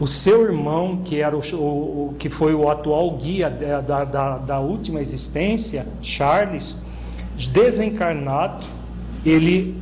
[0.00, 4.58] o seu irmão, que, era o, o, que foi o atual guia da, da, da
[4.58, 6.78] última existência, Charles,
[7.52, 8.64] desencarnado,
[9.22, 9.76] ele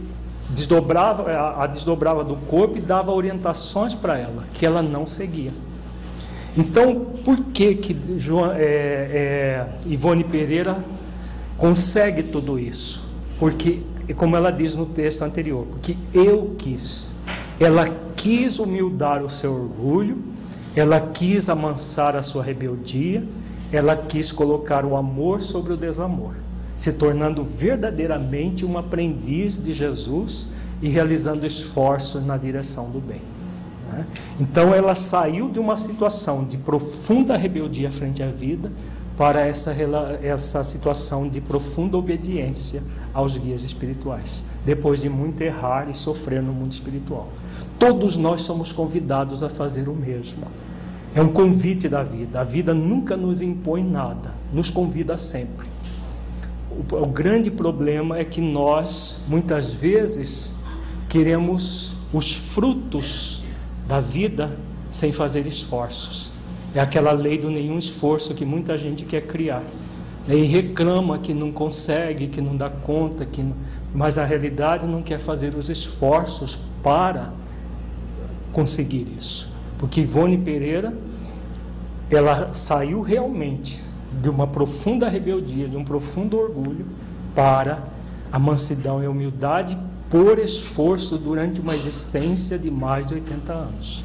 [0.50, 1.30] desdobrava,
[1.62, 5.52] a, desdobrava do corpo e dava orientações para ela, que ela não seguia.
[6.56, 10.82] Então, por que, que João, é, é, Ivone Pereira
[11.56, 13.04] consegue tudo isso?
[13.38, 17.12] Porque e como ela diz no texto anterior, porque eu quis.
[17.58, 20.18] Ela quis humildar o seu orgulho,
[20.74, 23.26] ela quis amansar a sua rebeldia,
[23.72, 26.36] ela quis colocar o amor sobre o desamor,
[26.76, 30.48] se tornando verdadeiramente uma aprendiz de Jesus
[30.80, 33.22] e realizando esforços na direção do bem.
[33.90, 34.06] Né?
[34.38, 38.70] Então ela saiu de uma situação de profunda rebeldia frente à vida
[39.16, 39.74] para essa,
[40.22, 42.82] essa situação de profunda obediência
[43.14, 47.28] aos guias espirituais, depois de muito errar e sofrer no mundo espiritual.
[47.78, 50.44] Todos nós somos convidados a fazer o mesmo.
[51.14, 52.40] É um convite da vida.
[52.40, 55.66] A vida nunca nos impõe nada, nos convida sempre.
[56.70, 60.52] O, o grande problema é que nós, muitas vezes,
[61.08, 63.42] queremos os frutos
[63.88, 64.58] da vida
[64.90, 66.35] sem fazer esforços.
[66.76, 69.62] É aquela lei do nenhum esforço que muita gente quer criar.
[70.28, 73.56] E reclama que não consegue, que não dá conta, que não...
[73.94, 77.32] mas na realidade não quer fazer os esforços para
[78.52, 79.50] conseguir isso.
[79.78, 80.94] Porque Ivone Pereira,
[82.10, 83.82] ela saiu realmente
[84.20, 86.84] de uma profunda rebeldia, de um profundo orgulho,
[87.34, 87.84] para
[88.30, 89.78] a mansidão e a humildade
[90.10, 94.04] por esforço durante uma existência de mais de 80 anos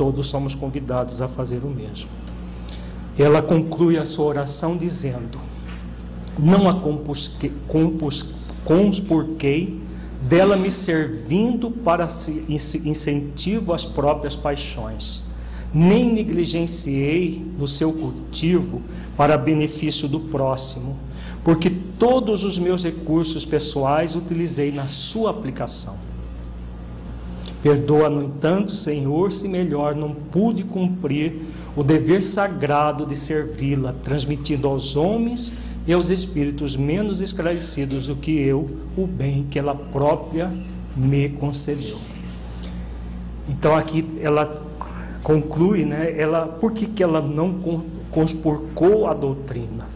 [0.00, 2.08] todos somos convidados a fazer o mesmo.
[3.18, 5.38] Ela conclui a sua oração dizendo:
[6.38, 6.80] Não a
[8.64, 9.78] conspurquei
[10.22, 12.08] dela me servindo para
[12.48, 15.22] incentivo às próprias paixões,
[15.72, 18.80] nem negligenciei no seu cultivo
[19.18, 20.96] para benefício do próximo,
[21.44, 26.09] porque todos os meus recursos pessoais utilizei na sua aplicação.
[27.62, 31.42] Perdoa, no entanto, Senhor, se melhor não pude cumprir
[31.76, 35.52] o dever sagrado de servi-la, transmitindo aos homens
[35.86, 40.50] e aos espíritos menos esclarecidos do que eu o bem que ela própria
[40.96, 41.98] me concedeu.
[43.46, 44.66] Então aqui ela
[45.22, 46.18] conclui, né?
[46.18, 47.60] Ela, por que, que ela não
[48.10, 49.86] conspurcou a doutrina?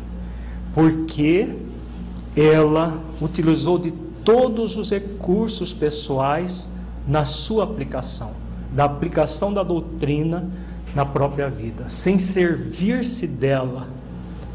[0.75, 1.57] Porque
[2.37, 3.91] ela utilizou de
[4.23, 6.69] todos os recursos pessoais
[7.07, 8.33] na sua aplicação,
[8.73, 10.49] da aplicação da doutrina
[10.95, 13.89] na própria vida, sem servir-se dela,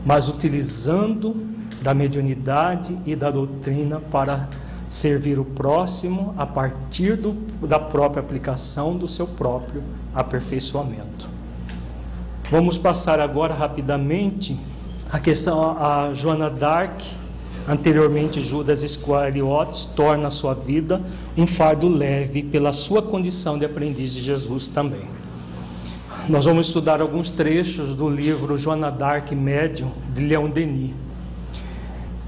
[0.05, 1.35] mas utilizando
[1.81, 4.47] da mediunidade e da doutrina para
[4.87, 7.33] servir o próximo a partir do,
[7.67, 9.83] da própria aplicação do seu próprio
[10.15, 11.29] aperfeiçoamento.
[12.49, 14.59] Vamos passar agora rapidamente
[15.11, 16.99] a questão a Joana Dark
[17.69, 20.99] Anteriormente, Judas Iscariotes torna a sua vida
[21.37, 25.07] um fardo leve pela sua condição de aprendiz de Jesus também.
[26.27, 30.95] Nós vamos estudar alguns trechos do livro Joana d'Arc Médium, de Leon Denis.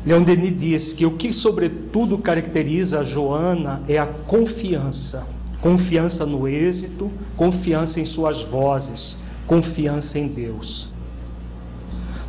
[0.05, 5.25] Leon Denis diz que o que sobretudo caracteriza a Joana é a confiança.
[5.59, 9.17] Confiança no êxito, confiança em suas vozes,
[9.47, 10.90] confiança em Deus.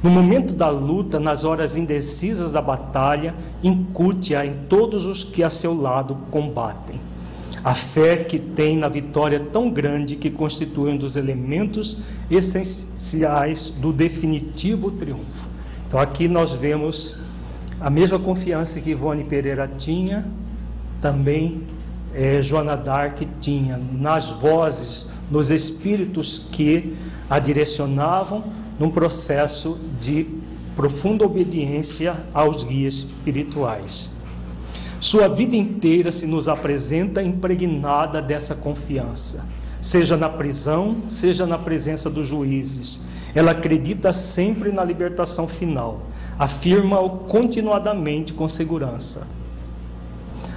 [0.03, 5.51] No momento da luta, nas horas indecisas da batalha, incute-a em todos os que a
[5.51, 7.01] seu lado combatem.
[7.63, 11.99] A fé que tem na vitória tão grande que constitui um dos elementos
[12.29, 15.49] essenciais do definitivo triunfo.
[15.87, 17.17] Então aqui nós vemos
[17.81, 20.27] a mesma confiança que Ivone Pereira tinha,
[21.01, 21.63] também
[22.13, 26.97] é, Joana Dark tinha nas vozes, nos espíritos que
[27.31, 28.45] a direcionavam
[28.79, 30.27] num processo de
[30.75, 34.11] profunda obediência aos guias espirituais.
[34.99, 39.45] Sua vida inteira se nos apresenta impregnada dessa confiança,
[39.81, 43.01] seja na prisão, seja na presença dos juízes.
[43.35, 46.03] Ela acredita sempre na libertação final,
[46.39, 49.27] afirma-o continuadamente com segurança.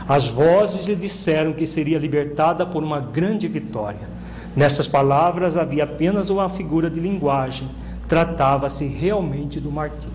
[0.07, 4.07] As vozes lhe disseram que seria libertada por uma grande vitória.
[4.55, 7.67] Nessas palavras havia apenas uma figura de linguagem,
[8.07, 10.13] tratava-se realmente do martírio.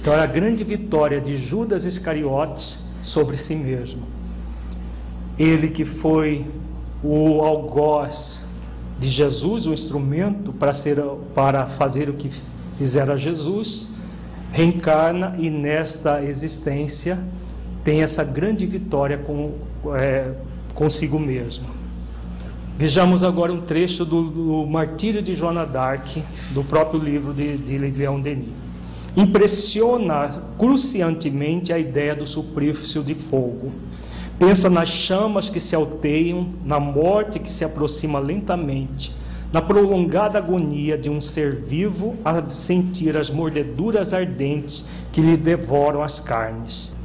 [0.00, 4.02] Então era a grande vitória de Judas Iscariotes sobre si mesmo.
[5.38, 6.46] Ele que foi
[7.02, 8.44] o algoz
[8.98, 11.00] de Jesus, o instrumento para, ser,
[11.34, 12.30] para fazer o que
[12.78, 13.88] fizera Jesus,
[14.52, 17.18] reencarna e nesta existência
[17.82, 19.54] tem essa grande vitória com,
[19.96, 20.32] é,
[20.74, 21.66] consigo mesmo.
[22.78, 27.76] Vejamos agora um trecho do, do Martírio de Joana d'Arc, do próprio livro de, de
[27.76, 28.48] Leon Denis.
[29.14, 33.72] Impressiona cruciantemente a ideia do suplício de fogo.
[34.38, 39.14] Pensa nas chamas que se alteiam, na morte que se aproxima lentamente,
[39.52, 46.02] na prolongada agonia de um ser vivo a sentir as mordeduras ardentes que lhe devoram
[46.02, 46.96] as carnes.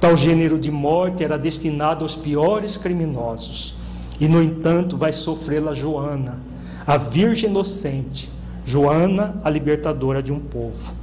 [0.00, 3.75] Tal gênero de morte era destinado aos piores criminosos
[4.20, 6.38] e, no entanto, vai sofrê-la Joana,
[6.86, 8.30] a Virgem inocente,
[8.64, 10.94] Joana, a libertadora de um povo.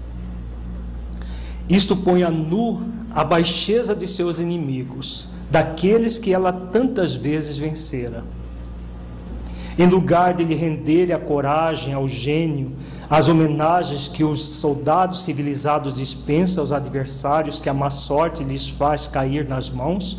[1.70, 8.24] Isto põe a nu a baixeza de seus inimigos, daqueles que ela tantas vezes vencera.
[9.78, 12.72] Em lugar de lhe render a coragem ao gênio,
[13.10, 19.08] as homenagens que os soldados civilizados dispensam aos adversários que a má sorte lhes faz
[19.08, 20.18] cair nas mãos,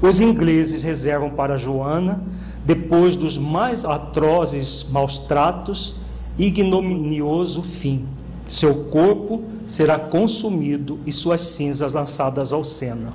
[0.00, 2.22] os ingleses reservam para Joana,
[2.64, 5.96] depois dos mais atrozes maus tratos,
[6.38, 8.06] ignominioso fim.
[8.46, 13.12] Seu corpo será consumido e suas cinzas lançadas ao Sena.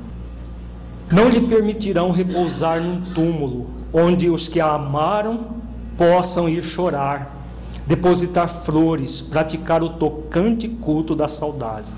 [1.12, 5.48] Não lhe permitirão repousar num túmulo, onde os que a amaram
[5.98, 7.46] possam ir chorar,
[7.86, 11.94] depositar flores, praticar o tocante culto da saudade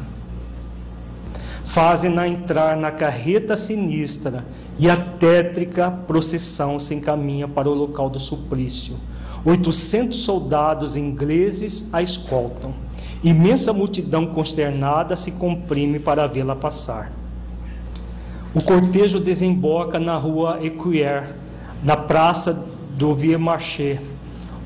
[1.65, 4.45] fazem-na entrar na carreta sinistra
[4.77, 8.95] e a tétrica procissão se encaminha para o local do suplício.
[9.45, 12.73] Oitocentos soldados ingleses a escoltam.
[13.23, 17.11] Imensa multidão consternada se comprime para vê-la passar.
[18.53, 21.35] O cortejo desemboca na rua Equier,
[21.83, 23.99] na praça do Vieux Marché,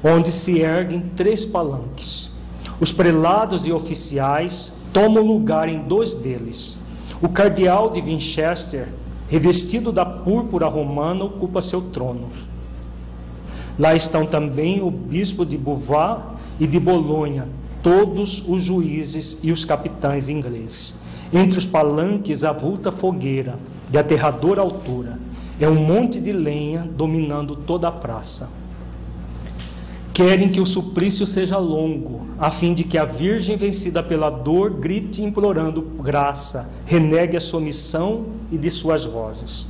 [0.04, 2.30] onde se erguem três palanques.
[2.80, 6.80] Os prelados e oficiais tomam lugar em dois deles.
[7.20, 8.90] O cardeal de Winchester,
[9.28, 12.30] revestido da púrpura romana, ocupa seu trono.
[13.78, 16.22] Lá estão também o bispo de Beauvais
[16.60, 17.48] e de Bolonha,
[17.82, 20.96] todos os juízes e os capitães ingleses.
[21.34, 23.58] Entre os palanques avulta fogueira,
[23.90, 25.20] de aterradora altura.
[25.60, 28.48] É um monte de lenha dominando toda a praça.
[30.18, 34.72] Querem que o suplício seja longo, a fim de que a Virgem vencida pela dor
[34.72, 39.68] grite implorando graça, renegue a sua missão e de suas vozes.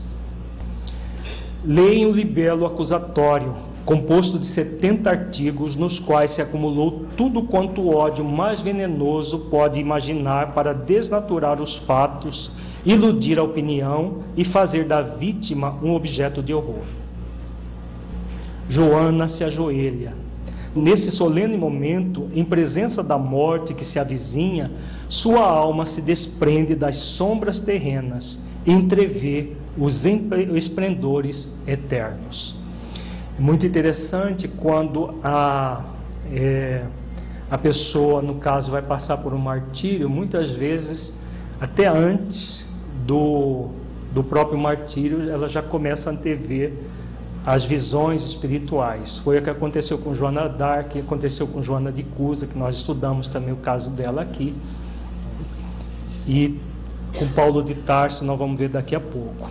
[1.65, 7.93] Leem o libelo acusatório, composto de 70 artigos, nos quais se acumulou tudo quanto o
[7.93, 12.51] ódio mais venenoso pode imaginar para desnaturar os fatos,
[12.85, 16.85] iludir a opinião e fazer da vítima um objeto de horror.
[18.69, 20.26] Joana se ajoelha,
[20.77, 24.71] Nesse solene momento, em presença da morte que se avizinha,
[25.09, 32.55] sua alma se desprende das sombras terrenas e entrevê os esplendores eternos.
[33.39, 35.83] Muito interessante quando a,
[36.31, 36.85] é,
[37.49, 41.13] a pessoa, no caso, vai passar por um martírio, muitas vezes,
[41.59, 42.67] até antes
[43.03, 43.69] do,
[44.13, 46.73] do próprio martírio, ela já começa a antever
[47.47, 49.19] as visões espirituais.
[49.19, 53.25] Foi o que aconteceu com Joana Dark, aconteceu com Joana de Cusa, que nós estudamos
[53.25, 54.53] também o caso dela aqui.
[56.27, 56.59] e
[57.17, 59.49] com Paulo de Tarso nós vamos ver daqui a pouco.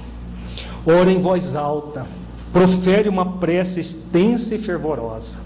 [0.87, 2.07] Ora em voz alta,
[2.53, 5.39] profere uma prece extensa e fervorosa.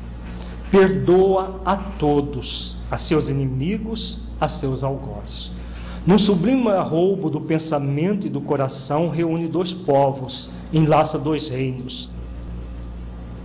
[0.73, 5.53] Perdoa a todos, a seus inimigos, a seus algozes.
[6.05, 12.11] Num sublime arroubo do pensamento e do coração, reúne dois povos, enlaça dois reinos.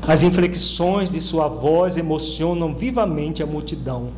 [0.07, 4.09] As inflexões de sua voz emocionam vivamente a multidão.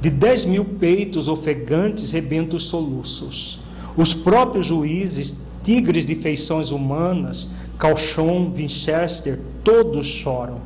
[0.00, 3.58] De dez mil peitos ofegantes rebentam os soluços.
[3.94, 10.62] Os próprios juízes, tigres de feições humanas, Calchon, Winchester, todos choram.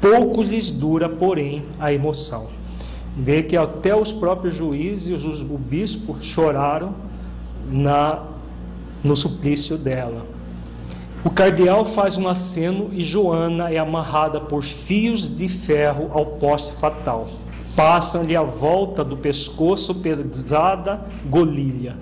[0.00, 2.48] Pouco lhes dura, porém, a emoção.
[3.16, 6.92] Vê que até os próprios juízes, os, o bispo, choraram
[7.70, 8.24] na,
[9.04, 10.26] no suplício dela.
[11.24, 16.72] O cardeal faz um aceno e Joana é amarrada por fios de ferro ao poste
[16.72, 17.28] fatal.
[17.76, 21.96] Passam-lhe a volta do pescoço pesada golilha.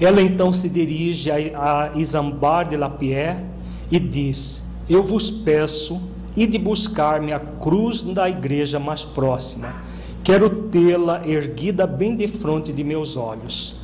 [0.00, 3.44] Ela então se dirige a, a Isambar de Lapierre
[3.90, 6.00] e diz: Eu vos peço
[6.34, 9.74] e de buscar-me a cruz da igreja mais próxima.
[10.24, 13.76] Quero tê-la erguida bem de frente de meus olhos,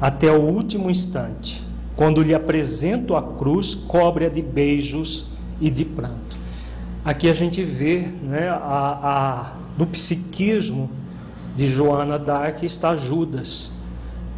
[0.00, 1.65] até o último instante.
[1.96, 5.26] Quando lhe apresento a cruz, cobre-a de beijos
[5.60, 6.38] e de pranto.
[7.04, 10.90] Aqui a gente vê né, a, a, no psiquismo
[11.56, 13.72] de Joana d'Arc está Judas,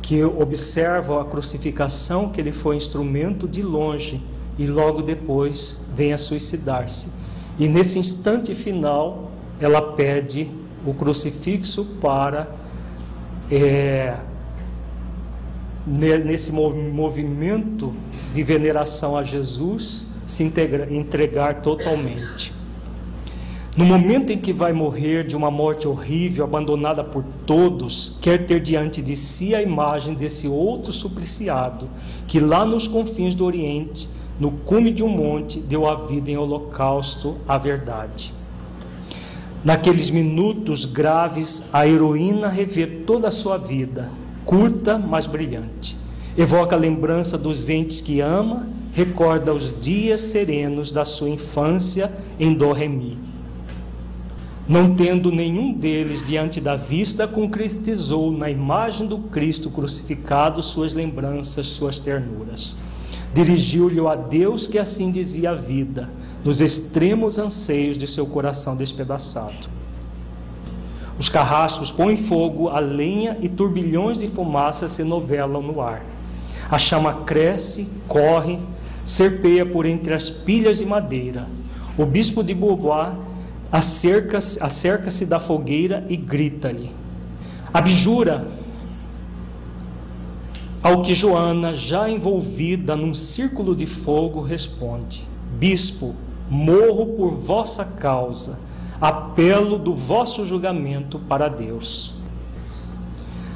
[0.01, 4.23] que observa a crucificação, que ele foi instrumento de longe
[4.57, 7.09] e logo depois vem a suicidar-se.
[7.59, 9.31] E nesse instante final,
[9.61, 10.49] ela pede
[10.87, 12.49] o crucifixo para,
[13.51, 14.17] é,
[15.89, 17.95] nesse movimento
[18.33, 20.45] de veneração a Jesus, se
[20.91, 22.53] entregar totalmente.
[23.77, 28.61] No momento em que vai morrer de uma morte horrível, abandonada por todos, quer ter
[28.61, 31.89] diante de si a imagem desse outro supliciado,
[32.27, 34.09] que lá nos confins do Oriente
[34.39, 38.33] no cume de um monte, deu a vida em holocausto à verdade.
[39.65, 44.11] Naqueles minutos graves, a heroína revê toda a sua vida,
[44.49, 45.95] curta, mas brilhante.
[46.35, 52.55] Evoca a lembrança dos entes que ama, recorda os dias serenos da sua infância em
[52.55, 53.19] Doremi.
[54.67, 61.67] Não tendo nenhum deles diante da vista, concretizou na imagem do Cristo crucificado suas lembranças,
[61.67, 62.75] suas ternuras.
[63.35, 66.09] Dirigiu-lhe a Deus que assim dizia a vida,
[66.43, 69.78] nos extremos anseios de seu coração despedaçado.
[71.19, 76.03] Os carrascos põem fogo a lenha e turbilhões de fumaça se novelam no ar.
[76.71, 78.59] A chama cresce, corre,
[79.05, 81.49] serpeia por entre as pilhas de madeira.
[81.97, 83.17] O bispo de Beauvoir
[83.73, 86.91] acerca-se acerca da fogueira e grita-lhe:
[87.75, 88.47] Abjura,
[90.81, 95.27] ao que Joana, já envolvida num círculo de fogo, responde:
[95.59, 96.15] Bispo,
[96.49, 98.59] morro por vossa causa,
[99.01, 102.15] apelo do vosso julgamento para Deus.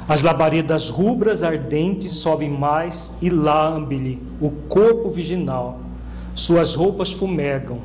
[0.07, 5.79] As labaredas rubras ardentes sobem mais e lambe-lhe o corpo virginal.
[6.35, 7.79] Suas roupas fumegam,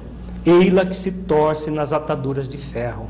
[0.44, 3.08] ei-la que se torce nas ataduras de ferro.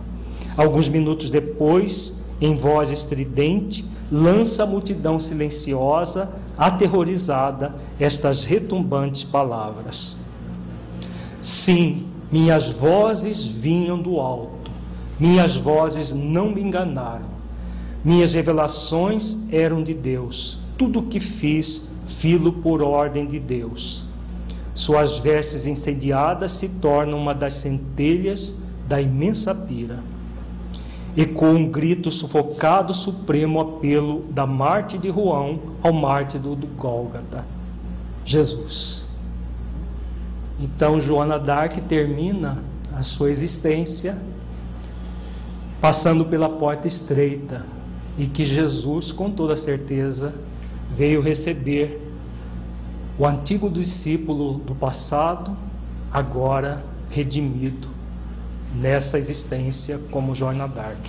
[0.57, 10.17] Alguns minutos depois, em voz estridente, lança a multidão silenciosa, aterrorizada, estas retumbantes palavras.
[11.41, 14.71] Sim, minhas vozes vinham do alto,
[15.19, 17.39] minhas vozes não me enganaram.
[18.05, 20.59] Minhas revelações eram de Deus.
[20.77, 24.05] Tudo o que fiz, filo por ordem de Deus.
[24.73, 28.55] Suas vestes incendiadas se tornam uma das centelhas
[28.87, 30.03] da imensa pira
[31.17, 36.69] e com um grito sufocado supremo apelo da Marte de Juão ao Marte do, do
[36.69, 37.45] Gólgata,
[38.25, 39.08] Jesus.
[40.59, 42.59] Então Joana d'Arc termina
[42.93, 44.21] a sua existência
[45.81, 47.65] passando pela porta estreita
[48.17, 50.35] e que Jesus, com toda certeza,
[50.97, 52.03] veio receber
[53.17, 55.57] o antigo discípulo do passado,
[56.13, 57.89] agora redimido
[58.75, 61.07] nessa existência como Joana Dark.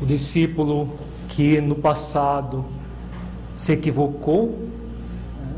[0.00, 0.90] O discípulo
[1.28, 2.64] que no passado
[3.54, 4.58] se equivocou,
[5.40, 5.54] né,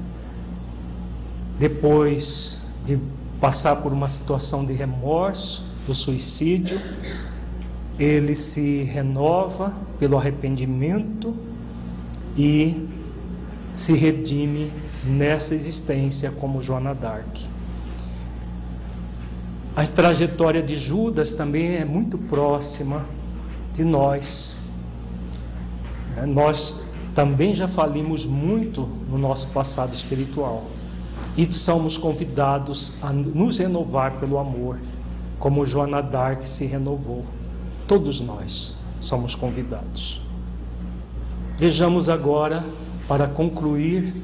[1.59, 2.99] depois de
[3.41, 6.81] passar por uma situação de remorso, do suicídio,
[7.99, 11.37] ele se renova pelo arrependimento
[12.37, 12.89] e
[13.75, 14.73] se redime
[15.05, 17.37] nessa existência como Joana Dark.
[19.77, 23.07] A trajetória de Judas também é muito próxima
[23.75, 24.57] de nós.
[26.29, 26.81] Nós
[27.15, 30.65] também já falimos muito no nosso passado espiritual
[31.37, 34.79] e somos convidados a nos renovar pelo amor,
[35.39, 37.25] como Joana Dark se renovou.
[37.89, 40.21] Todos nós somos convidados.
[41.59, 42.65] Vejamos agora,
[43.07, 44.15] para concluir,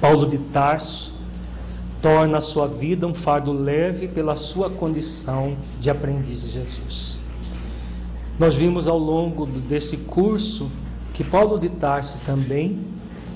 [0.00, 1.12] Paulo de Tarso
[2.00, 7.20] torna a sua vida um fardo leve pela sua condição de aprendiz de Jesus.
[8.38, 10.68] Nós vimos ao longo desse curso
[11.14, 12.80] que Paulo de Tarso também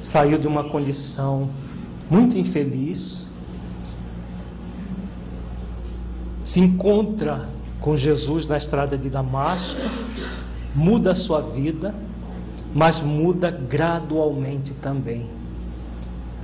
[0.01, 1.49] saiu de uma condição
[2.11, 3.29] muito infeliz,
[6.43, 7.49] se encontra
[7.81, 9.81] com Jesus na estrada de Damasco,
[10.75, 11.95] muda a sua vida,
[12.75, 15.29] mas muda gradualmente também.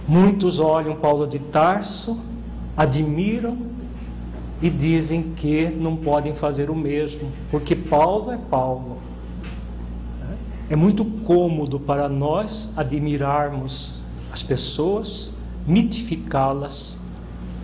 [0.06, 2.18] Muitos olham Paulo de Tarso,
[2.76, 3.56] admiram
[4.60, 8.98] e dizem que não podem fazer o mesmo, porque Paulo é Paulo.
[10.70, 14.00] É muito cômodo para nós admirarmos
[14.32, 15.31] as pessoas,
[15.66, 16.98] mitificá-las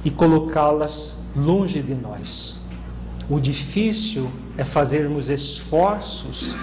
[0.05, 2.61] e colocá-las longe de nós.
[3.29, 6.57] O difícil é fazermos esforços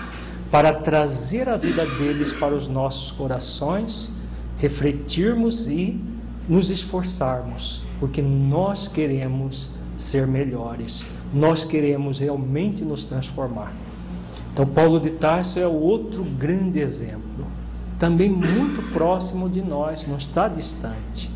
[0.50, 4.12] para trazer a vida deles para os nossos corações,
[4.58, 6.00] refletirmos e
[6.48, 13.74] nos esforçarmos, porque nós queremos ser melhores, nós queremos realmente nos transformar.
[14.54, 17.45] Então, Paulo de Tarso é outro grande exemplo
[18.00, 21.32] também muito próximo de nós, não está distante.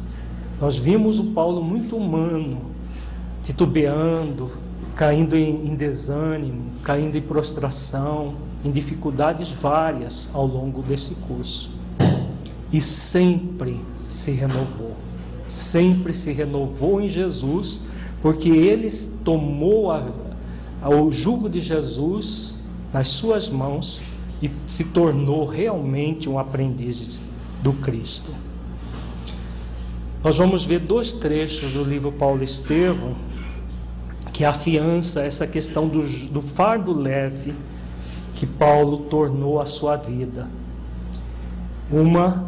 [0.60, 2.60] Nós vimos o Paulo muito humano,
[3.42, 4.52] titubeando,
[4.96, 8.36] caindo em, desânimo, caindo em prostração,
[8.66, 11.72] em dificuldades várias ao longo desse curso.
[12.72, 13.80] E sempre
[14.10, 14.96] se renovou,
[15.48, 17.82] sempre se renovou em Jesus,
[18.22, 18.90] porque ele
[19.24, 20.04] tomou a,
[20.90, 22.60] o jugo de Jesus
[22.92, 24.02] nas suas mãos
[24.42, 27.20] e se tornou realmente um aprendiz
[27.62, 28.34] do Cristo.
[30.24, 33.16] Nós vamos ver dois trechos do livro Paulo Estevão
[34.34, 37.54] que afiança essa questão do, do fardo leve
[38.34, 40.50] que Paulo tornou a sua vida.
[41.92, 42.46] Uma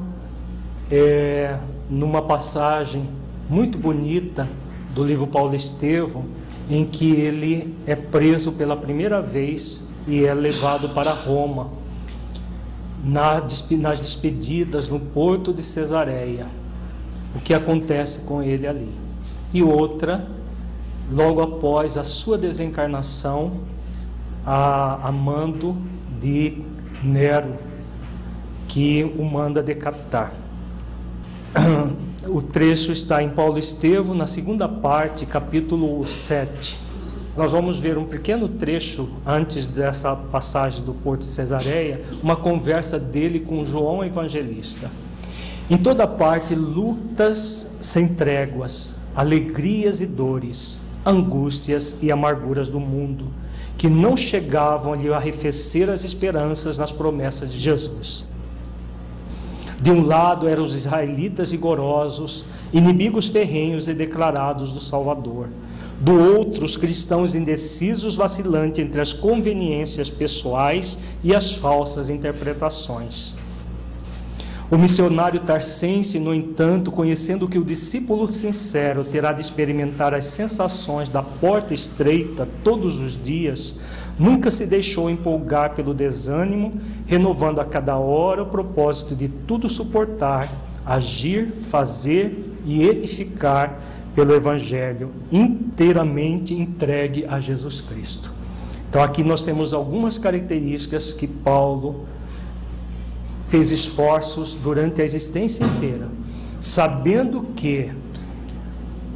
[0.89, 1.57] é
[1.89, 3.09] numa passagem
[3.49, 4.47] muito bonita
[4.93, 6.25] do livro Paulo Estevão,
[6.69, 11.80] em que ele é preso pela primeira vez e é levado para Roma
[13.03, 16.47] nas despedidas no porto de Cesareia,
[17.35, 18.93] o que acontece com ele ali.
[19.53, 20.27] E outra,
[21.11, 23.61] logo após a sua desencarnação,
[24.45, 25.77] a, a mando
[26.19, 26.61] de
[27.03, 27.55] Nero,
[28.67, 30.33] que o manda decapitar.
[32.27, 36.77] O trecho está em Paulo Estevo, na segunda parte, capítulo 7.
[37.35, 42.99] Nós vamos ver um pequeno trecho antes dessa passagem do Porto de Cesareia, uma conversa
[42.99, 44.91] dele com João Evangelista.
[45.69, 53.27] Em toda parte, lutas sem tréguas, alegrias e dores, angústias e amarguras do mundo,
[53.77, 58.27] que não chegavam a lhe arrefecer as esperanças nas promessas de Jesus.
[59.81, 65.47] De um lado eram os israelitas rigorosos, inimigos ferrenhos e declarados do Salvador
[66.01, 73.35] do outro, os cristãos indecisos, vacilantes entre as conveniências pessoais e as falsas interpretações.
[74.71, 81.07] O missionário tarsense, no entanto, conhecendo que o discípulo sincero terá de experimentar as sensações
[81.07, 83.75] da porta estreita todos os dias,
[84.17, 90.51] nunca se deixou empolgar pelo desânimo, renovando a cada hora o propósito de tudo suportar,
[90.83, 98.33] agir, fazer e edificar pelo Evangelho, inteiramente entregue a Jesus Cristo.
[98.89, 102.05] Então, aqui nós temos algumas características que Paulo
[103.47, 106.09] fez esforços durante a existência inteira,
[106.59, 107.91] sabendo que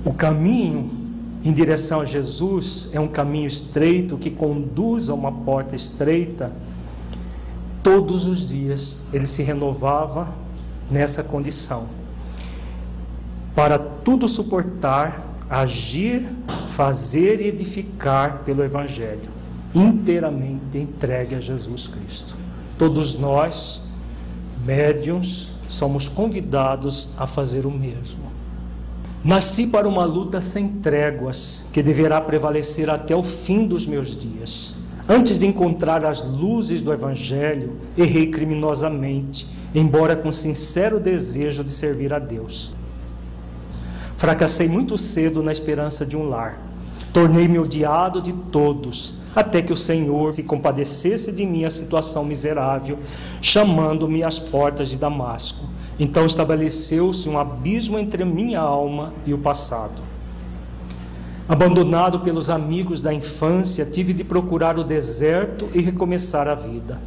[0.05, 0.89] o caminho
[1.43, 6.51] em direção a Jesus é um caminho estreito que conduz a uma porta estreita.
[7.83, 10.33] Todos os dias ele se renovava
[10.89, 12.04] nessa condição
[13.55, 16.27] para tudo suportar, agir,
[16.67, 19.29] fazer e edificar pelo Evangelho,
[19.73, 22.35] inteiramente entregue a Jesus Cristo.
[22.77, 23.81] Todos nós,
[24.65, 28.25] médiums, somos convidados a fazer o mesmo.
[29.23, 34.75] Nasci para uma luta sem tréguas, que deverá prevalecer até o fim dos meus dias.
[35.07, 42.13] Antes de encontrar as luzes do Evangelho, errei criminosamente, embora com sincero desejo de servir
[42.13, 42.71] a Deus.
[44.17, 46.59] Fracassei muito cedo na esperança de um lar.
[47.11, 52.99] Tornei-me odiado de todos, até que o Senhor se compadecesse de minha situação miserável,
[53.41, 55.65] chamando-me às portas de Damasco.
[55.99, 60.01] Então estabeleceu-se um abismo entre minha alma e o passado.
[61.47, 66.99] Abandonado pelos amigos da infância, tive de procurar o deserto e recomeçar a vida.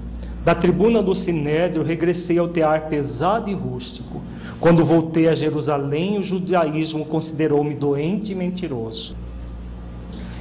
[0.45, 4.23] Da tribuna do Sinédrio, regressei ao tear pesado e rústico.
[4.61, 9.17] Quando voltei a Jerusalém, o judaísmo considerou-me doente e mentiroso.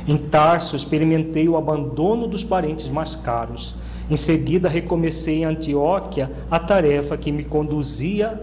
[0.07, 3.75] Em Tarso, experimentei o abandono dos parentes mais caros.
[4.09, 8.41] Em seguida, recomecei em Antioquia a tarefa que me conduzia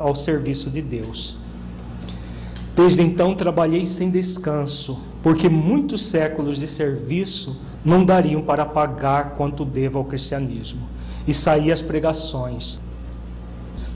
[0.00, 1.36] ao serviço de Deus.
[2.74, 9.64] Desde então trabalhei sem descanso, porque muitos séculos de serviço não dariam para pagar quanto
[9.64, 10.88] devo ao cristianismo.
[11.26, 12.80] E saí às pregações.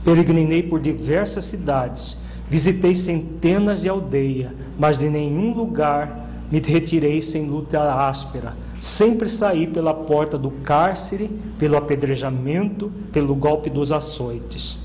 [0.03, 2.17] Peregrinei por diversas cidades,
[2.49, 8.55] visitei centenas de aldeias, mas de nenhum lugar me retirei sem luta áspera.
[8.79, 14.79] Sempre saí pela porta do cárcere, pelo apedrejamento, pelo golpe dos açoites.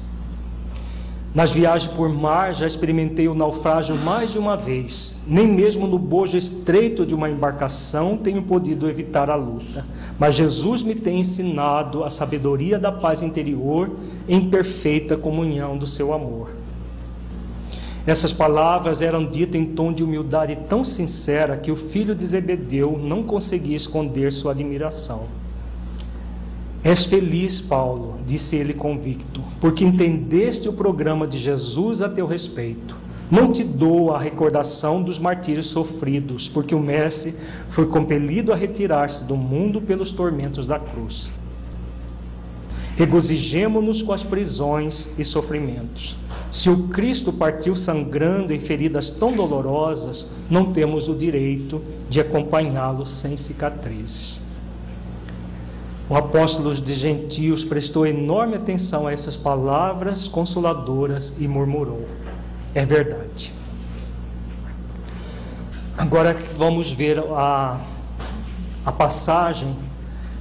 [1.35, 5.21] Nas viagens por mar já experimentei o naufrágio mais de uma vez.
[5.27, 9.85] Nem mesmo no bojo estreito de uma embarcação tenho podido evitar a luta.
[10.17, 13.91] Mas Jesus me tem ensinado a sabedoria da paz interior
[14.29, 16.51] em perfeita comunhão do seu amor.
[18.07, 22.97] Essas palavras eram ditas em tom de humildade tão sincera que o filho de Zebedeu
[22.97, 25.23] não conseguia esconder sua admiração.
[26.85, 32.95] És feliz, Paulo, disse ele convicto, porque entendeste o programa de Jesus a teu respeito.
[33.31, 37.35] Não te dou a recordação dos martírios sofridos, porque o Mestre
[37.71, 41.33] foi compelido a retirar-se do mundo pelos tormentos da cruz.
[42.97, 46.19] Regozijemo-nos com as prisões e sofrimentos.
[46.51, 53.07] Se o Cristo partiu sangrando em feridas tão dolorosas, não temos o direito de acompanhá-lo
[53.07, 54.44] sem cicatrizes.
[56.09, 62.07] O apóstolo de gentios prestou enorme atenção a essas palavras consoladoras e murmurou:
[62.75, 63.55] É verdade.
[65.97, 67.81] Agora vamos ver a,
[68.85, 69.75] a passagem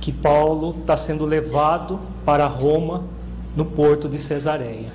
[0.01, 3.05] que Paulo está sendo levado para Roma
[3.55, 4.91] no porto de Cesareia.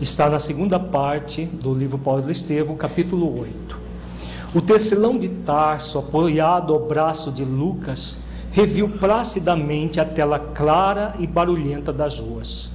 [0.00, 3.80] Está na segunda parte do livro Paulo Estevão, capítulo 8.
[4.54, 8.20] O tecelão de Tarso, apoiado ao braço de Lucas,
[8.54, 12.70] reviu placidamente a tela clara e barulhenta das ruas,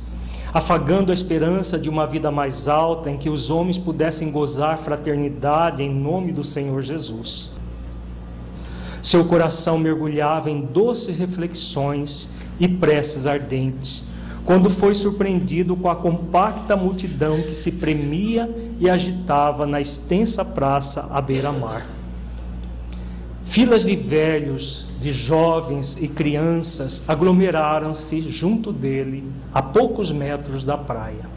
[0.53, 5.82] afagando a esperança de uma vida mais alta em que os homens pudessem gozar fraternidade
[5.82, 7.53] em nome do Senhor Jesus.
[9.01, 14.03] Seu coração mergulhava em doces reflexões e preces ardentes,
[14.43, 21.07] quando foi surpreendido com a compacta multidão que se premia e agitava na extensa praça
[21.09, 21.99] à beira-mar.
[23.50, 31.28] Filas de velhos, de jovens e crianças aglomeraram-se junto dele, a poucos metros da praia.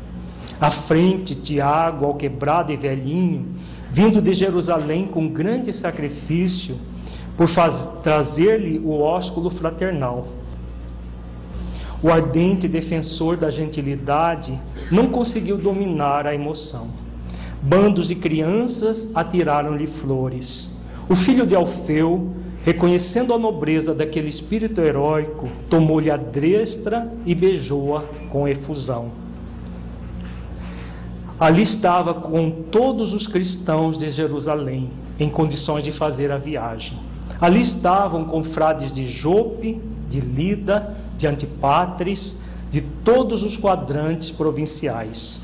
[0.60, 3.56] À frente, Tiago, alquebrado e velhinho,
[3.90, 6.76] vindo de Jerusalém com grande sacrifício,
[7.34, 7.48] por
[8.02, 10.28] trazer-lhe o ósculo fraternal.
[12.02, 14.60] O ardente defensor da gentilidade
[14.90, 16.88] não conseguiu dominar a emoção.
[17.62, 20.71] Bandos de crianças atiraram-lhe flores.
[21.12, 22.30] O filho de Alfeu,
[22.64, 29.12] reconhecendo a nobreza daquele espírito heróico, tomou-lhe a destra e beijou-a com efusão.
[31.38, 34.88] Ali estava com todos os cristãos de Jerusalém,
[35.20, 36.98] em condições de fazer a viagem.
[37.38, 42.38] Ali estavam confrades de Jope, de Lida, de Antipatres,
[42.70, 45.42] de todos os quadrantes provinciais.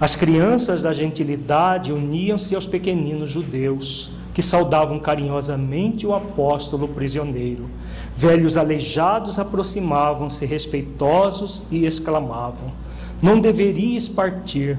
[0.00, 7.68] As crianças da gentilidade uniam-se aos pequeninos judeus, que saudavam carinhosamente o apóstolo prisioneiro.
[8.14, 12.72] Velhos aleijados aproximavam-se respeitosos e exclamavam:
[13.20, 14.78] Não deverias partir.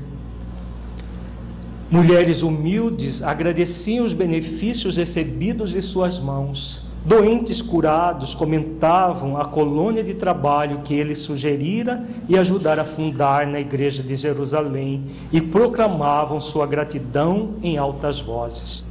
[1.91, 6.88] Mulheres humildes agradeciam os benefícios recebidos de suas mãos.
[7.05, 13.59] Doentes curados comentavam a colônia de trabalho que ele sugerira e ajudara a fundar na
[13.59, 18.83] igreja de Jerusalém e proclamavam sua gratidão em altas vozes.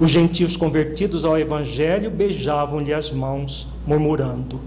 [0.00, 4.60] Os gentios convertidos ao evangelho beijavam-lhe as mãos, murmurando: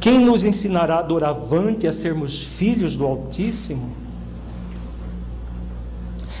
[0.00, 4.05] Quem nos ensinará doravante a sermos filhos do Altíssimo?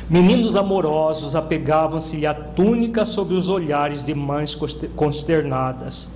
[0.08, 4.56] Meninos amorosos apegavam-se-lhe à túnica sob os olhares de mães
[4.94, 6.08] consternadas.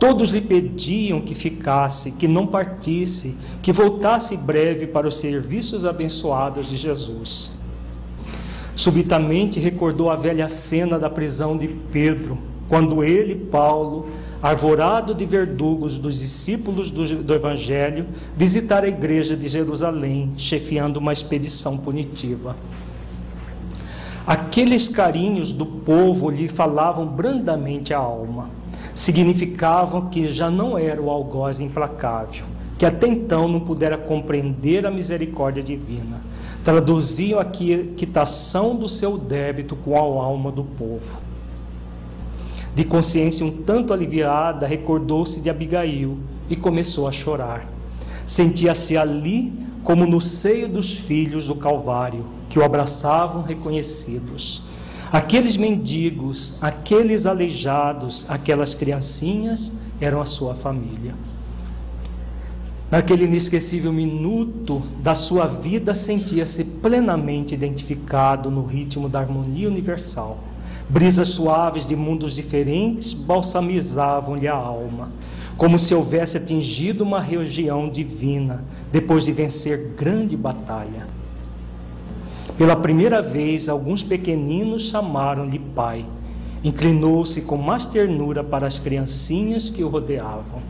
[0.00, 6.70] Todos lhe pediam que ficasse, que não partisse, que voltasse breve para os serviços abençoados
[6.70, 7.52] de Jesus.
[8.74, 14.08] Subitamente recordou a velha cena da prisão de Pedro, quando ele, Paulo,
[14.42, 21.12] arvorado de verdugos dos discípulos do, do Evangelho, visitar a igreja de Jerusalém, chefiando uma
[21.12, 22.56] expedição punitiva.
[24.26, 28.48] Aqueles carinhos do povo lhe falavam brandamente a alma.
[28.94, 32.46] Significavam que já não era o algoz implacável,
[32.78, 36.22] que até então não pudera compreender a misericórdia divina.
[36.64, 41.20] Traduziam a quitação do seu débito com a alma do povo.
[42.74, 46.16] De consciência um tanto aliviada, recordou-se de Abigail
[46.48, 47.68] e começou a chorar.
[48.24, 49.52] Sentia-se ali
[49.82, 52.24] como no seio dos filhos do Calvário,
[52.54, 54.62] que o abraçavam reconhecidos.
[55.10, 61.16] Aqueles mendigos, aqueles aleijados, aquelas criancinhas eram a sua família.
[62.88, 70.38] Naquele inesquecível minuto da sua vida, sentia-se plenamente identificado no ritmo da harmonia universal.
[70.88, 75.08] Brisas suaves de mundos diferentes balsamizavam-lhe a alma
[75.56, 81.23] como se houvesse atingido uma região divina depois de vencer grande batalha.
[82.56, 86.06] Pela primeira vez, alguns pequeninos chamaram-lhe pai.
[86.62, 90.62] Inclinou-se com mais ternura para as criancinhas que o rodeavam.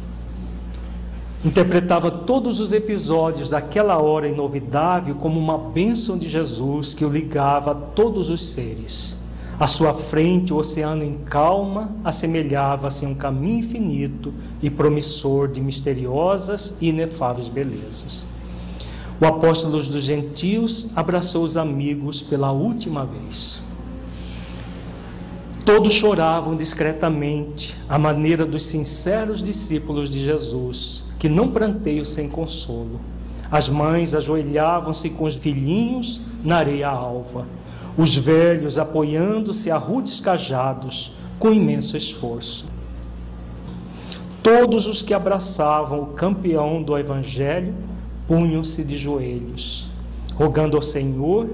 [1.44, 7.72] Interpretava todos os episódios daquela hora inovidável como uma bênção de Jesus que o ligava
[7.72, 9.14] a todos os seres.
[9.60, 14.32] À sua frente, o oceano em calma assemelhava-se a um caminho infinito
[14.62, 18.26] e promissor de misteriosas e inefáveis belezas.
[19.20, 23.62] O apóstolo dos gentios abraçou os amigos pela última vez.
[25.64, 33.00] Todos choravam discretamente, à maneira dos sinceros discípulos de Jesus, que não pranteiam sem consolo.
[33.50, 37.46] As mães ajoelhavam-se com os filhinhos na areia alva
[37.96, 42.66] os velhos apoiando-se a rudes cajados com imenso esforço.
[44.42, 47.74] Todos os que abraçavam o campeão do Evangelho
[48.26, 49.90] punham-se de joelhos,
[50.34, 51.48] rogando ao Senhor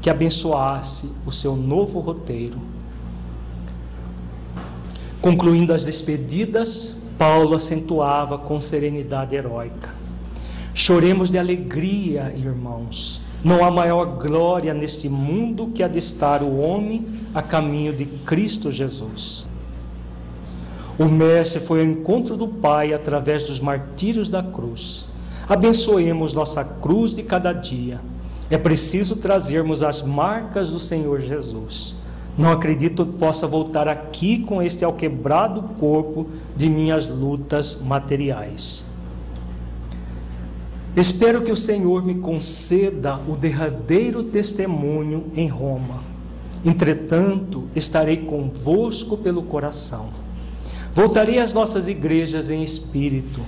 [0.00, 2.58] que abençoasse o seu novo roteiro.
[5.20, 9.92] Concluindo as despedidas, Paulo acentuava com serenidade heróica:
[10.74, 17.42] Choremos de alegria, irmãos, não há maior glória neste mundo que adestar o homem a
[17.42, 19.46] caminho de Cristo Jesus.
[20.98, 25.08] O Mestre foi ao encontro do Pai através dos martírios da cruz.
[25.48, 28.00] Abençoemos nossa cruz de cada dia.
[28.50, 31.96] É preciso trazermos as marcas do Senhor Jesus.
[32.36, 38.84] Não acredito que possa voltar aqui com este alquebrado corpo de minhas lutas materiais.
[40.96, 46.02] Espero que o Senhor me conceda o derradeiro testemunho em Roma.
[46.64, 50.08] Entretanto, estarei convosco pelo coração.
[50.92, 53.40] Voltarei às nossas igrejas em espírito.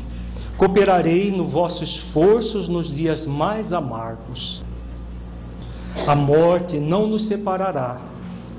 [0.59, 4.61] Cooperarei no vossos esforços nos dias mais amargos.
[6.04, 8.00] A morte não nos separará,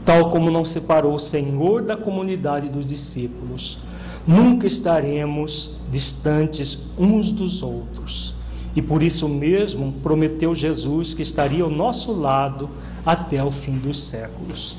[0.05, 3.79] tal como não separou o Senhor da comunidade dos discípulos.
[4.25, 8.33] Nunca estaremos distantes uns dos outros.
[8.73, 12.69] E por isso mesmo prometeu Jesus que estaria ao nosso lado
[13.05, 14.77] até o fim dos séculos.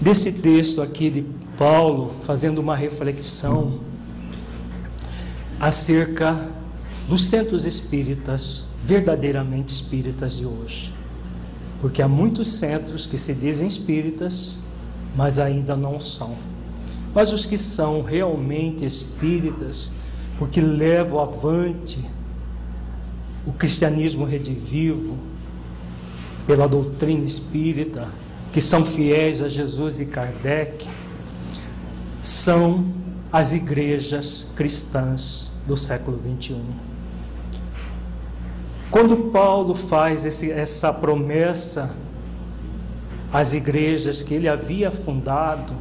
[0.00, 1.24] Desse texto aqui de
[1.56, 3.78] Paulo, fazendo uma reflexão
[5.60, 6.50] acerca
[7.08, 10.94] dos centros espíritas, verdadeiramente espíritas de hoje.
[11.80, 14.58] Porque há muitos centros que se dizem espíritas,
[15.16, 16.36] mas ainda não são.
[17.14, 19.90] Mas os que são realmente espíritas,
[20.38, 21.98] porque levam avante
[23.46, 25.16] o cristianismo redivivo,
[26.46, 28.08] pela doutrina espírita,
[28.52, 30.86] que são fiéis a Jesus e Kardec,
[32.20, 32.86] são
[33.32, 36.62] as igrejas cristãs do século 21.
[38.90, 41.94] Quando Paulo faz esse, essa promessa
[43.30, 45.74] às igrejas que ele havia fundado,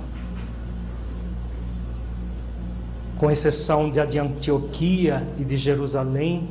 [3.17, 6.49] com exceção de Antioquia e de Jerusalém,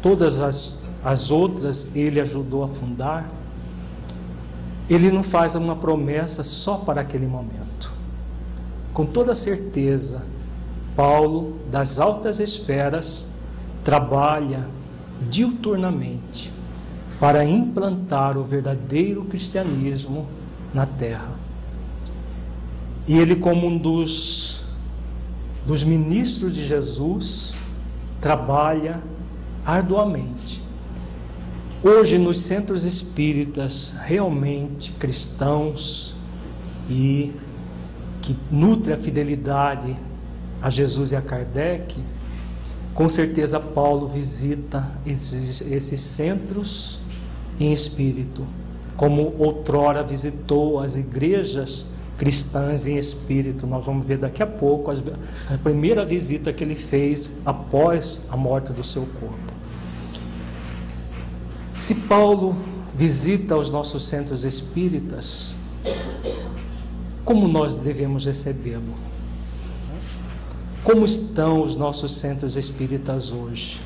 [0.00, 3.30] todas as, as outras ele ajudou a fundar,
[4.88, 7.92] ele não faz uma promessa só para aquele momento.
[8.94, 10.22] Com toda certeza,
[11.00, 13.26] Paulo, das altas esferas,
[13.82, 14.68] trabalha
[15.30, 16.52] diuturnamente
[17.18, 20.26] para implantar o verdadeiro cristianismo
[20.74, 21.32] na terra.
[23.08, 24.62] E ele, como um dos,
[25.66, 27.56] dos ministros de Jesus,
[28.20, 29.02] trabalha
[29.64, 30.62] arduamente.
[31.82, 36.14] Hoje, nos centros espíritas realmente cristãos
[36.90, 37.32] e
[38.20, 39.96] que nutre a fidelidade
[40.60, 41.98] a Jesus e a Kardec,
[42.94, 47.00] com certeza Paulo visita esses, esses centros
[47.58, 48.46] em espírito,
[48.96, 51.86] como outrora visitou as igrejas
[52.18, 53.66] cristãs em espírito.
[53.66, 58.72] Nós vamos ver daqui a pouco a primeira visita que ele fez após a morte
[58.72, 59.54] do seu corpo.
[61.74, 62.54] Se Paulo
[62.94, 65.54] visita os nossos centros espíritas,
[67.24, 69.09] como nós devemos recebê-lo?
[70.82, 73.78] Como estão os nossos centros espíritas hoje?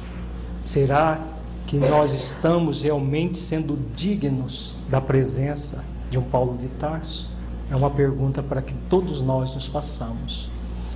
[0.62, 1.20] Será
[1.66, 7.28] que nós estamos realmente sendo dignos da presença de um Paulo de Tarso?
[7.68, 10.48] É uma pergunta para que todos nós nos façamos.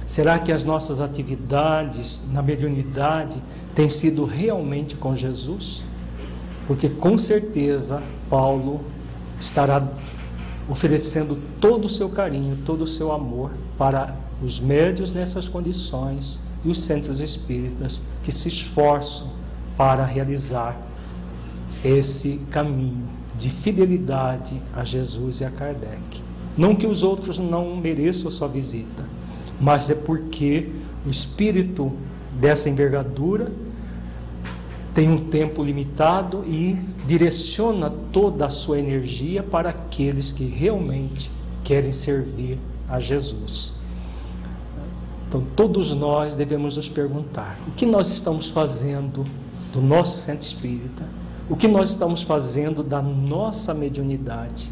[0.06, 3.42] Será que as nossas atividades na mediunidade
[3.74, 5.82] têm sido realmente com Jesus?
[6.68, 8.82] Porque com certeza Paulo
[9.38, 9.84] estará
[10.68, 16.68] oferecendo todo o seu carinho, todo o seu amor para os médios nessas condições e
[16.68, 19.30] os centros espíritas que se esforçam
[19.76, 20.76] para realizar
[21.84, 26.22] esse caminho de fidelidade a Jesus e a Kardec.
[26.56, 29.04] Não que os outros não mereçam sua visita,
[29.60, 30.72] mas é porque
[31.06, 31.92] o espírito
[32.40, 33.52] dessa envergadura
[34.92, 36.76] tem um tempo limitado e
[37.06, 41.30] direciona toda a sua energia para aqueles que realmente
[41.62, 42.58] querem servir
[42.88, 43.77] a Jesus.
[45.28, 49.26] Então, todos nós devemos nos perguntar: o que nós estamos fazendo
[49.72, 51.04] do nosso centro espírita?
[51.50, 54.70] O que nós estamos fazendo da nossa mediunidade?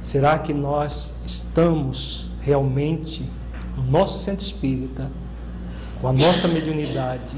[0.00, 3.30] Será que nós estamos realmente
[3.76, 5.10] no nosso centro espírita,
[6.00, 7.36] com a nossa mediunidade,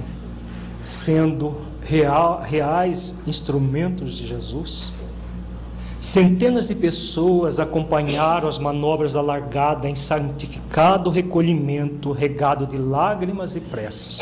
[0.82, 4.92] sendo real, reais instrumentos de Jesus?
[6.00, 13.60] Centenas de pessoas acompanharam as manobras da largada em santificado recolhimento, regado de lágrimas e
[13.60, 14.20] preces.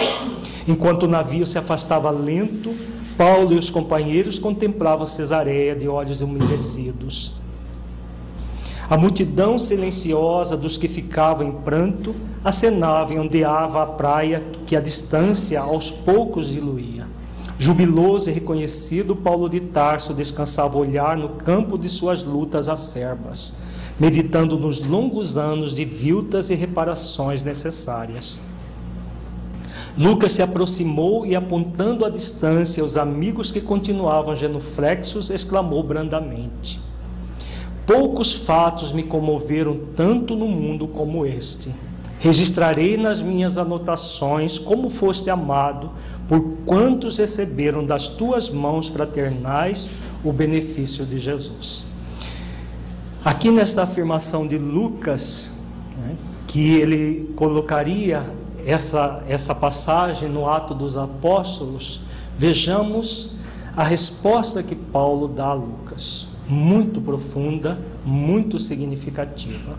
[0.68, 2.74] Enquanto o navio se afastava lento,
[3.18, 7.34] Paulo e os companheiros contemplavam Cesareia de olhos umedecidos.
[8.88, 12.14] A multidão silenciosa dos que ficavam em pranto
[12.44, 17.06] acenava e ondeava a praia que a distância aos poucos diluía.
[17.56, 23.54] Jubiloso e reconhecido, Paulo de Tarso descansava o olhar no campo de suas lutas acerbas,
[23.98, 28.42] meditando nos longos anos de viltas e reparações necessárias.
[29.96, 36.80] Lucas se aproximou e, apontando à distância os amigos que continuavam genuflexos, exclamou brandamente:
[37.86, 41.72] Poucos fatos me comoveram tanto no mundo como este.
[42.18, 45.90] Registrarei nas minhas anotações como foste amado
[46.28, 49.90] por quantos receberam das tuas mãos fraternais
[50.24, 51.86] o benefício de Jesus.
[53.24, 55.50] Aqui nesta afirmação de Lucas,
[55.96, 56.16] né,
[56.46, 58.22] que ele colocaria
[58.66, 62.02] essa, essa passagem no Ato dos Apóstolos,
[62.38, 63.30] vejamos
[63.76, 69.76] a resposta que Paulo dá a Lucas muito profunda, muito significativa.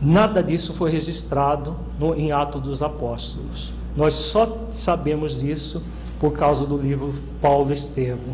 [0.00, 3.74] Nada disso foi registrado no, em Atos dos Apóstolos.
[3.98, 5.82] Nós só sabemos disso
[6.20, 8.32] por causa do livro Paulo Estevão.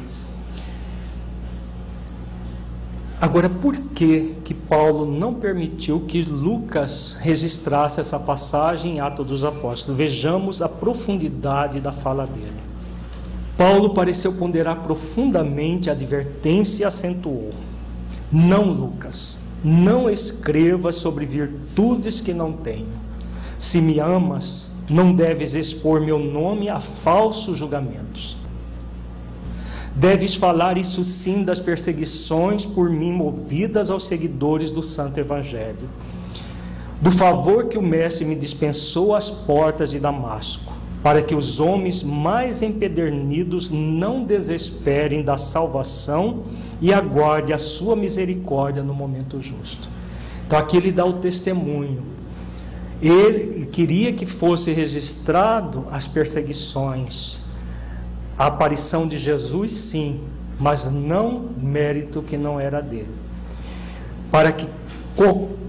[3.19, 9.43] Agora, por que que Paulo não permitiu que Lucas registrasse essa passagem em Atos dos
[9.43, 9.97] Apóstolos?
[9.97, 12.61] Vejamos a profundidade da fala dele.
[13.57, 17.53] Paulo pareceu ponderar profundamente a advertência e acentuou:
[18.31, 22.93] Não, Lucas, não escrevas sobre virtudes que não tenho.
[23.59, 28.39] Se me amas, não deves expor meu nome a falsos julgamentos.
[29.95, 35.89] Deves falar isso sim das perseguições por mim movidas aos seguidores do Santo Evangelho,
[37.01, 40.75] do favor que o Mestre me dispensou às portas de Damasco
[41.05, 46.45] para que os homens mais empedernidos não desesperem da salvação
[46.81, 49.91] e aguardem a sua misericórdia no momento justo.
[50.47, 52.14] Então aqui ele dá o testemunho.
[53.07, 57.39] Ele queria que fosse registrado as perseguições,
[58.39, 60.23] a aparição de Jesus, sim,
[60.59, 63.15] mas não mérito que não era dele.
[64.31, 64.67] Para que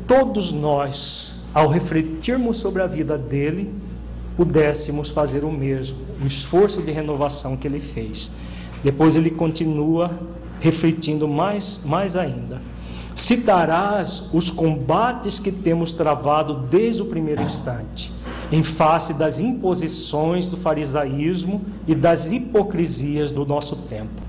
[0.08, 3.82] todos nós, ao refletirmos sobre a vida dele,
[4.38, 8.32] pudéssemos fazer o mesmo, o esforço de renovação que ele fez.
[8.82, 10.10] Depois ele continua
[10.62, 12.62] refletindo mais, mais ainda.
[13.16, 18.11] Citarás os combates que temos travado desde o primeiro instante,
[18.51, 24.22] em face das imposições do farisaísmo e das hipocrisias do nosso tempo.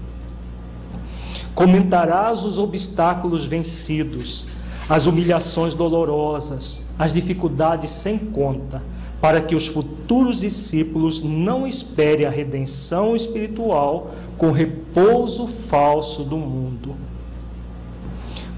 [1.52, 4.46] Comentarás os obstáculos vencidos,
[4.88, 8.80] as humilhações dolorosas, as dificuldades sem conta,
[9.20, 16.94] para que os futuros discípulos não esperem a redenção espiritual com repouso falso do mundo.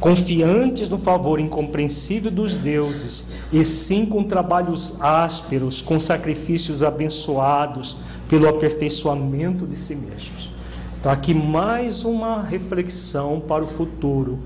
[0.00, 8.48] Confiantes no favor incompreensível dos deuses, e sim com trabalhos ásperos, com sacrifícios abençoados pelo
[8.48, 10.52] aperfeiçoamento de si mesmos.
[11.00, 14.38] Então, aqui mais uma reflexão para o futuro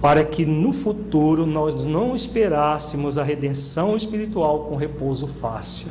[0.00, 5.88] para que no futuro nós não esperássemos a redenção espiritual com repouso fácil,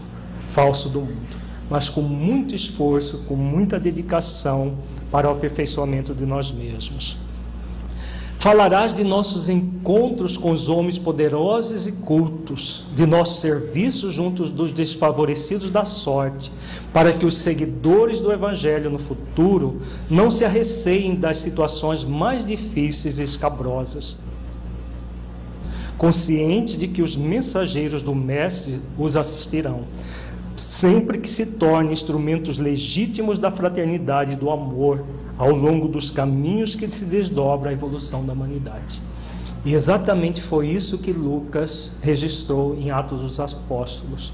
[0.48, 1.38] falso do mundo,
[1.70, 4.76] mas com muito esforço, com muita dedicação
[5.12, 7.18] para o aperfeiçoamento de nós mesmos.
[8.40, 14.72] Falarás de nossos encontros com os homens poderosos e cultos, de nossos serviços junto dos
[14.72, 16.52] desfavorecidos da sorte,
[16.94, 23.18] para que os seguidores do Evangelho no futuro não se arreceiem das situações mais difíceis
[23.18, 24.20] e escabrosas.
[25.98, 29.86] Conscientes de que os mensageiros do Mestre os assistirão,
[30.56, 35.04] sempre que se tornem instrumentos legítimos da fraternidade e do amor
[35.38, 39.02] ao longo dos caminhos que se desdobra a evolução da humanidade.
[39.66, 44.34] E exatamente foi isso que Lucas registrou em Atos dos Apóstolos.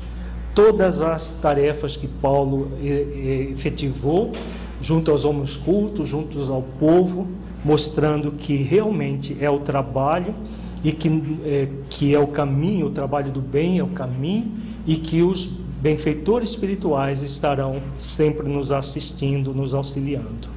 [0.54, 4.32] Todas as tarefas que Paulo efetivou
[4.80, 7.28] junto aos homens cultos, juntos ao povo,
[7.66, 10.36] mostrando que realmente é o trabalho
[10.84, 11.10] e que
[11.46, 14.52] é, que é o caminho, o trabalho do bem é o caminho
[14.86, 15.48] e que os
[15.82, 20.53] benfeitores espirituais estarão sempre nos assistindo, nos auxiliando.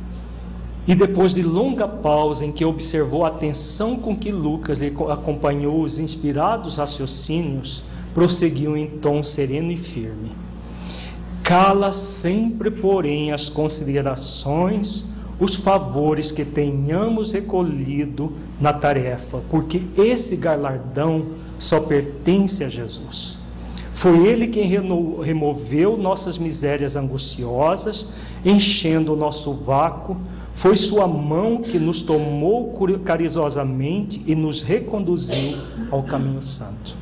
[0.86, 5.80] E depois de longa pausa em que observou a atenção com que Lucas lhe acompanhou
[5.80, 7.82] os inspirados raciocínios,
[8.14, 10.32] prosseguiu em tom sereno e firme.
[11.42, 15.04] Cala sempre, porém, as considerações,
[15.38, 21.26] os favores que tenhamos recolhido na tarefa, porque esse galardão
[21.58, 23.38] só pertence a Jesus.
[23.92, 28.08] Foi Ele quem removeu nossas misérias angustiosas,
[28.44, 30.16] enchendo o nosso vácuo.
[30.56, 35.56] Foi Sua mão que nos tomou carinhosamente e nos reconduziu
[35.90, 36.96] ao caminho santo.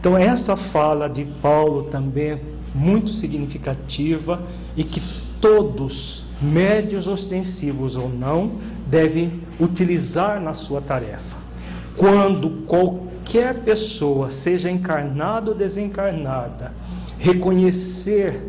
[0.00, 2.40] Então, essa fala de Paulo também é
[2.74, 4.42] muito significativa
[4.76, 5.00] e que
[5.40, 8.52] todos, médios ostensivos ou não,
[8.86, 11.36] devem utilizar na sua tarefa.
[11.96, 16.72] Quando qualquer qualquer pessoa, seja encarnada ou desencarnada,
[17.18, 18.42] reconhecer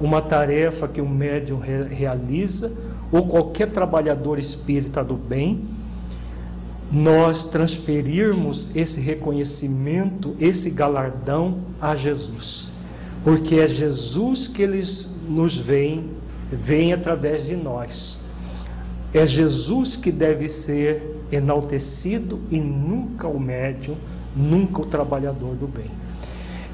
[0.00, 2.72] uma tarefa que o médium re realiza,
[3.14, 5.68] ou qualquer trabalhador espírita do bem,
[6.90, 12.70] nós transferirmos esse reconhecimento, esse galardão a Jesus.
[13.22, 16.10] Porque é Jesus que eles nos veem,
[16.50, 18.20] vem através de nós.
[19.12, 23.96] É Jesus que deve ser enaltecido e nunca o médium
[24.34, 25.90] nunca o trabalhador do bem.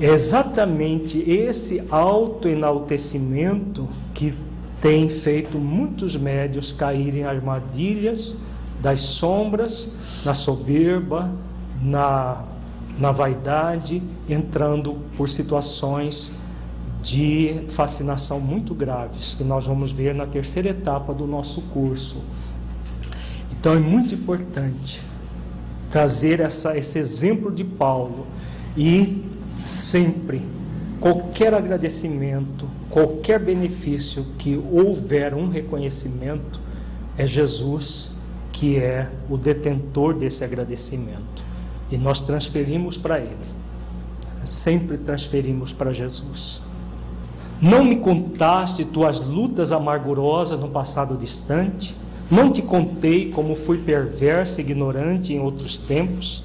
[0.01, 4.35] É exatamente esse autoenaltecimento que
[4.81, 8.37] tem feito muitos médios caírem em armadilhas
[8.81, 9.91] das sombras,
[10.25, 11.35] na soberba,
[11.83, 12.45] na,
[12.99, 16.33] na vaidade, entrando por situações
[17.03, 22.19] de fascinação muito graves, que nós vamos ver na terceira etapa do nosso curso.
[23.53, 25.03] Então é muito importante
[25.91, 28.27] trazer essa, esse exemplo de Paulo
[28.77, 29.25] e
[29.65, 30.41] sempre,
[31.01, 36.61] qualquer agradecimento, qualquer benefício que houver um reconhecimento,
[37.17, 38.13] é Jesus
[38.53, 41.43] que é o detentor desse agradecimento.
[41.91, 43.37] E nós transferimos para Ele.
[44.45, 46.63] Sempre transferimos para Jesus.
[47.61, 51.97] Não me contaste tuas lutas amargurosas no passado distante?
[52.31, 56.45] Não te contei como fui perverso e ignorante em outros tempos?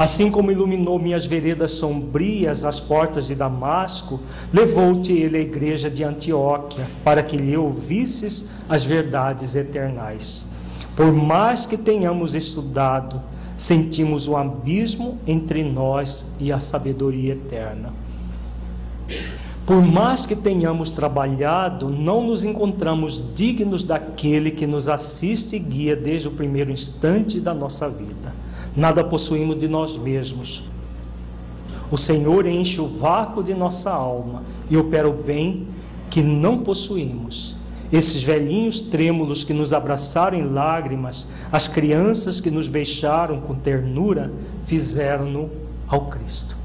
[0.00, 4.18] Assim como iluminou minhas veredas sombrias as portas de Damasco,
[4.50, 10.46] levou-te ele à igreja de Antioquia, para que lhe ouvisses as verdades eternais.
[10.96, 13.20] Por mais que tenhamos estudado,
[13.58, 17.92] sentimos o abismo entre nós e a sabedoria eterna.
[19.66, 25.94] Por mais que tenhamos trabalhado, não nos encontramos dignos daquele que nos assiste e guia
[25.94, 28.40] desde o primeiro instante da nossa vida.
[28.76, 30.62] Nada possuímos de nós mesmos.
[31.90, 35.66] O Senhor enche o vácuo de nossa alma e opera o bem
[36.08, 37.56] que não possuímos.
[37.92, 44.32] Esses velhinhos trêmulos que nos abraçaram em lágrimas, as crianças que nos beijaram com ternura,
[44.64, 45.50] fizeram-no
[45.88, 46.56] ao Cristo.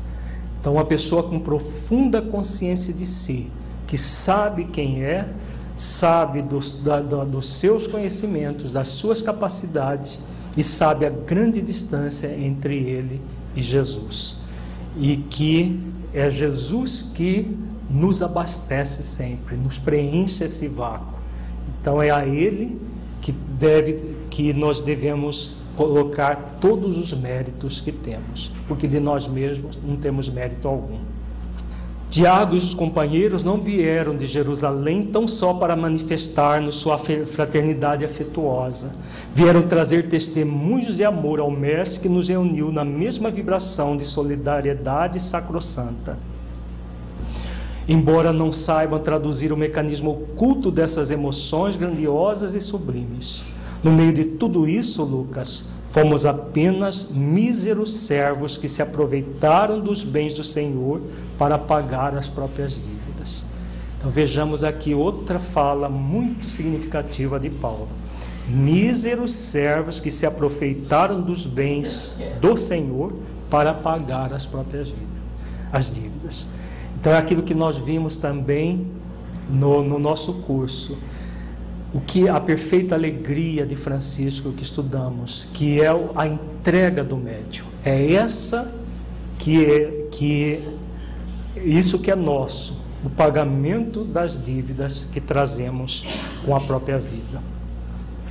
[0.60, 3.52] Então, uma pessoa com profunda consciência de si,
[3.88, 5.32] que sabe quem é,
[5.76, 10.20] sabe dos, da, dos seus conhecimentos, das suas capacidades
[10.58, 13.22] e sabe a grande distância entre ele
[13.56, 14.38] e Jesus.
[14.98, 15.80] E que
[16.14, 17.58] é Jesus que
[17.90, 21.20] nos abastece sempre, nos preenche esse vácuo.
[21.80, 22.80] Então é a ele
[23.22, 29.78] que deve que nós devemos colocar todos os méritos que temos, porque de nós mesmos
[29.84, 31.00] não temos mérito algum.
[32.10, 38.92] Tiago e os companheiros não vieram de Jerusalém tão só para manifestar-nos sua fraternidade afetuosa.
[39.34, 45.20] Vieram trazer testemunhos de amor ao Mestre que nos reuniu na mesma vibração de solidariedade
[45.20, 46.18] sacrossanta.
[47.88, 53.44] Embora não saibam traduzir o mecanismo oculto dessas emoções grandiosas e sublimes.
[53.86, 55.64] No meio de tudo isso, Lucas,
[55.96, 61.00] Fomos apenas míseros servos que se aproveitaram dos bens do Senhor
[61.38, 63.46] para pagar as próprias dívidas.
[63.98, 67.88] Então vejamos aqui outra fala muito significativa de Paulo.
[68.46, 73.14] Míseros servos que se aproveitaram dos bens do Senhor
[73.50, 75.16] para pagar as próprias dívidas.
[75.72, 76.46] As dívidas.
[77.00, 78.86] Então é aquilo que nós vimos também
[79.50, 80.98] no, no nosso curso
[81.96, 87.66] o que a perfeita alegria de Francisco que estudamos, que é a entrega do médium.
[87.86, 88.70] É essa
[89.40, 90.60] que é que
[91.56, 96.06] isso que é nosso, o pagamento das dívidas que trazemos
[96.46, 97.55] com a própria vida.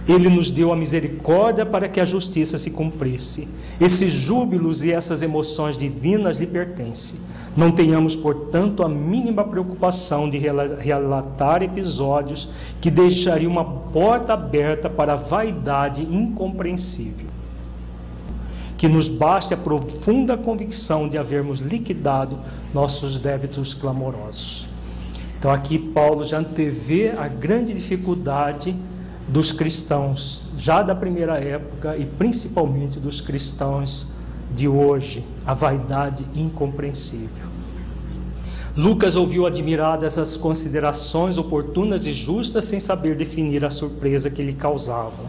[0.06, 3.48] Ele nos deu a misericórdia para que a justiça se cumprisse.
[3.80, 7.18] Esses júbilos e essas emoções divinas lhe pertencem.
[7.56, 12.48] Não tenhamos, portanto, a mínima preocupação de relatar episódios
[12.80, 17.28] que deixariam uma porta aberta para a vaidade incompreensível.
[18.76, 22.40] Que nos baste a profunda convicção de havermos liquidado
[22.74, 24.68] nossos débitos clamorosos.
[25.38, 28.76] Então, aqui Paulo já antevê a grande dificuldade
[29.28, 34.06] dos cristãos, já da primeira época e principalmente dos cristãos
[34.54, 37.54] de hoje, a vaidade incompreensível.
[38.76, 44.52] Lucas ouviu admirado essas considerações oportunas e justas, sem saber definir a surpresa que lhe
[44.52, 45.26] causavam.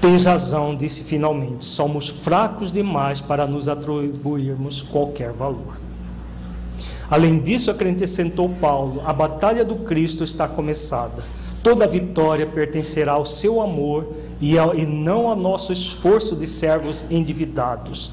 [0.00, 5.80] Tens razão, disse finalmente, somos fracos demais para nos atribuirmos qualquer valor.
[7.08, 11.22] Além disso, acrescentou Paulo, a batalha do Cristo está começada.
[11.62, 17.04] Toda vitória pertencerá ao seu amor e, ao, e não ao nosso esforço de servos
[17.08, 18.12] endividados.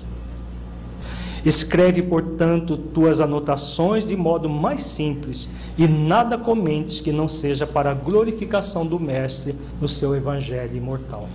[1.43, 7.91] Escreve, portanto, tuas anotações de modo mais simples e nada comentes que não seja para
[7.91, 11.27] a glorificação do Mestre no seu Evangelho imortal.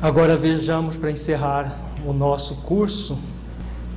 [0.00, 1.74] Agora vejamos para encerrar
[2.06, 3.18] o nosso curso,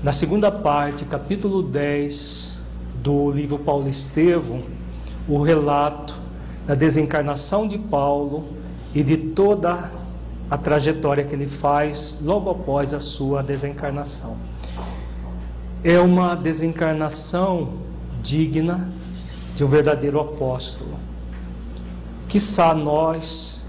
[0.01, 2.61] na segunda parte, capítulo 10
[3.03, 4.63] do livro Paulo Estevão,
[5.27, 6.18] o relato
[6.69, 8.45] da desencarnação de Paulo
[8.93, 9.91] e de toda
[10.51, 14.37] a trajetória que ele faz logo após a sua desencarnação
[15.83, 17.73] é uma desencarnação
[18.21, 18.93] digna
[19.55, 20.99] de um verdadeiro apóstolo.
[22.27, 23.65] Quizá nós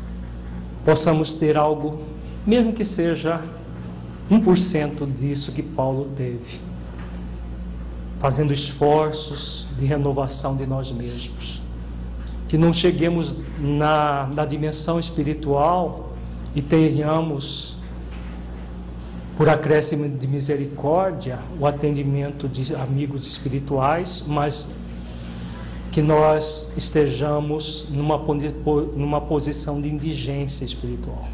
[0.85, 2.03] possamos ter algo,
[2.47, 3.41] mesmo que seja
[4.31, 6.61] 1% disso que Paulo teve,
[8.19, 11.60] fazendo esforços de renovação de nós mesmos.
[12.51, 16.13] Que não cheguemos na, na dimensão espiritual
[16.53, 17.79] e tenhamos
[19.37, 24.69] por acréscimo de misericórdia, o atendimento de amigos espirituais, mas
[25.91, 28.19] que nós estejamos numa,
[28.95, 31.27] numa posição de indigência espiritual.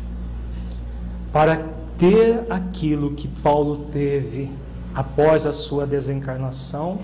[1.32, 1.66] Para
[1.98, 4.50] ter aquilo que Paulo teve
[4.94, 6.98] após a sua desencarnação,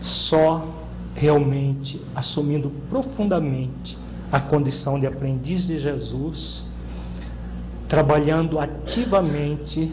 [0.00, 0.68] só
[1.14, 3.96] realmente assumindo profundamente
[4.32, 6.66] a condição de aprendiz de Jesus,
[7.88, 9.92] trabalhando ativamente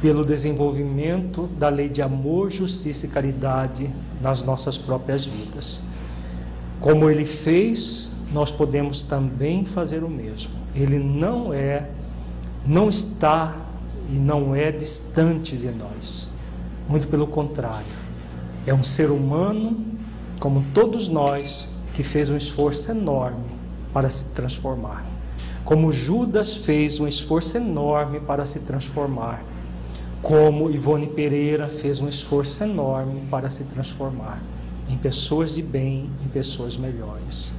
[0.00, 3.90] pelo desenvolvimento da lei de amor, justiça e caridade
[4.20, 5.82] nas nossas próprias vidas.
[6.80, 10.52] Como ele fez, nós podemos também fazer o mesmo.
[10.74, 11.90] Ele não é,
[12.66, 13.54] não está
[14.10, 16.30] e não é distante de nós.
[16.88, 18.00] Muito pelo contrário.
[18.66, 19.84] É um ser humano,
[20.40, 23.44] como todos nós, que fez um esforço enorme
[23.92, 25.06] para se transformar.
[25.64, 29.44] Como Judas fez um esforço enorme para se transformar
[30.22, 34.42] como Ivone Pereira fez um esforço enorme para se transformar
[34.88, 37.52] em pessoas de bem, em pessoas melhores.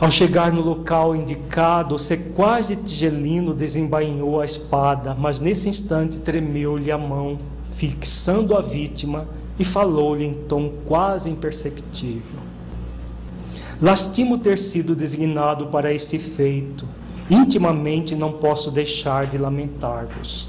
[0.00, 6.18] Ao chegar no local indicado, o sequaz de Tigelino desembainhou a espada, mas nesse instante
[6.18, 7.38] tremeu-lhe a mão,
[7.70, 12.40] fixando a vítima, e falou-lhe em tom quase imperceptível.
[13.80, 16.86] Lastimo ter sido designado para este feito,
[17.30, 20.48] intimamente não posso deixar de lamentar-vos.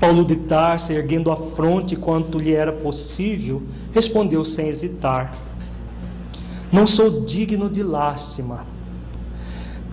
[0.00, 3.62] Paulo de Tarso, erguendo a fronte quanto lhe era possível,
[3.92, 5.32] respondeu sem hesitar:
[6.72, 8.66] Não sou digno de lástima.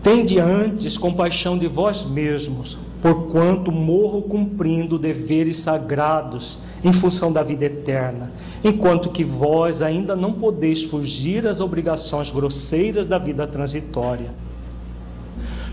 [0.01, 7.65] Tende antes compaixão de vós mesmos, porquanto morro cumprindo deveres sagrados em função da vida
[7.65, 8.31] eterna,
[8.63, 14.31] enquanto que vós ainda não podeis fugir às obrigações grosseiras da vida transitória.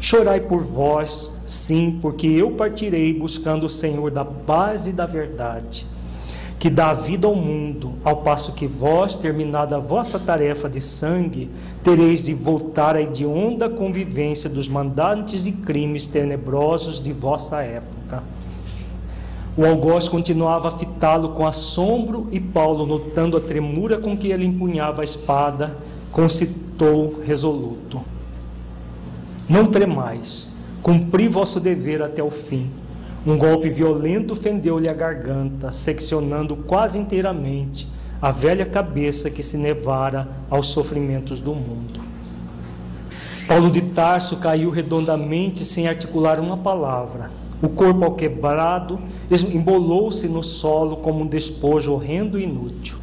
[0.01, 5.87] Chorai por vós, sim, porque eu partirei buscando o Senhor da paz e da verdade,
[6.59, 11.51] que dá vida ao mundo, ao passo que vós, terminada a vossa tarefa de sangue,
[11.83, 18.23] tereis de voltar à hedionda convivência dos mandantes de crimes tenebrosos de vossa época.
[19.57, 24.45] O algoz continuava a fitá-lo com assombro e Paulo, notando a tremura com que ele
[24.45, 25.77] empunhava a espada,
[26.11, 28.03] concitou resoluto.
[29.49, 30.51] Não tremais,
[30.83, 32.71] cumpri vosso dever até o fim.
[33.27, 37.89] Um golpe violento fendeu-lhe a garganta, seccionando quase inteiramente
[38.23, 42.01] a velha cabeça que se nevara aos sofrimentos do mundo.
[43.49, 47.33] Paulo de Tarso caiu redondamente sem articular uma palavra.
[47.61, 49.01] O corpo ao quebrado
[49.53, 52.99] embolou-se no solo como um despojo horrendo e inútil.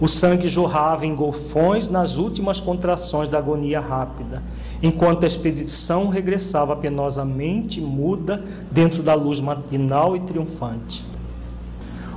[0.00, 4.42] O sangue jorrava em golfões nas últimas contrações da agonia rápida,
[4.82, 8.42] enquanto a expedição regressava penosamente muda
[8.72, 11.04] dentro da luz matinal e triunfante.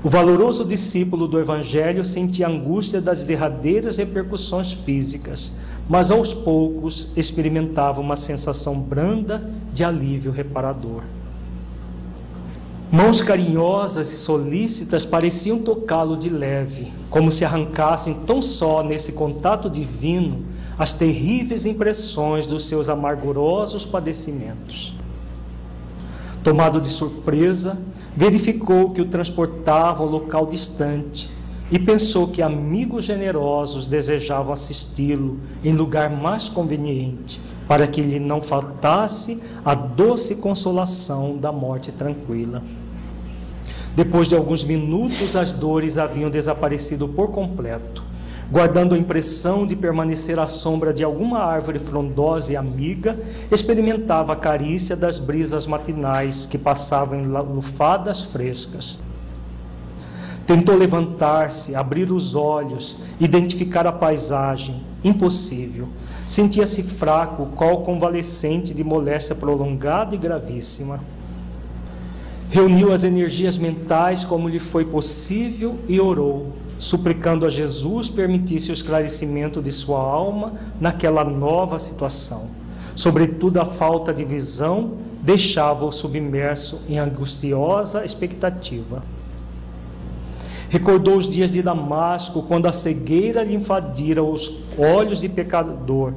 [0.04, 5.54] O valoroso discípulo do Evangelho sentia angústia das derradeiras repercussões físicas,
[5.88, 11.04] mas aos poucos experimentava uma sensação branda de alívio reparador.
[12.90, 19.70] Mãos carinhosas e solícitas pareciam tocá-lo de leve, como se arrancassem tão só nesse contato
[19.70, 20.46] divino
[20.80, 24.94] as terríveis impressões dos seus amargurosos padecimentos.
[26.42, 27.78] Tomado de surpresa,
[28.16, 31.30] verificou que o transportava ao local distante
[31.70, 38.42] e pensou que amigos generosos desejavam assisti-lo em lugar mais conveniente, para que lhe não
[38.42, 42.64] faltasse a doce consolação da morte tranquila.
[43.96, 48.04] Depois de alguns minutos, as dores haviam desaparecido por completo.
[48.50, 53.20] Guardando a impressão de permanecer à sombra de alguma árvore frondosa e amiga,
[53.52, 59.00] experimentava a carícia das brisas matinais que passavam em lufadas frescas.
[60.46, 64.82] Tentou levantar-se, abrir os olhos, identificar a paisagem.
[65.04, 65.90] Impossível.
[66.28, 71.00] Sentia-se fraco, qual convalescente de moléstia prolongada e gravíssima.
[72.50, 78.74] Reuniu as energias mentais como lhe foi possível e orou, suplicando a Jesus permitisse o
[78.74, 82.50] esclarecimento de sua alma naquela nova situação.
[82.94, 89.02] Sobretudo a falta de visão deixava-o submerso em angustiosa expectativa.
[90.70, 96.14] Recordou os dias de Damasco, quando a cegueira lhe invadira os olhos de pecador,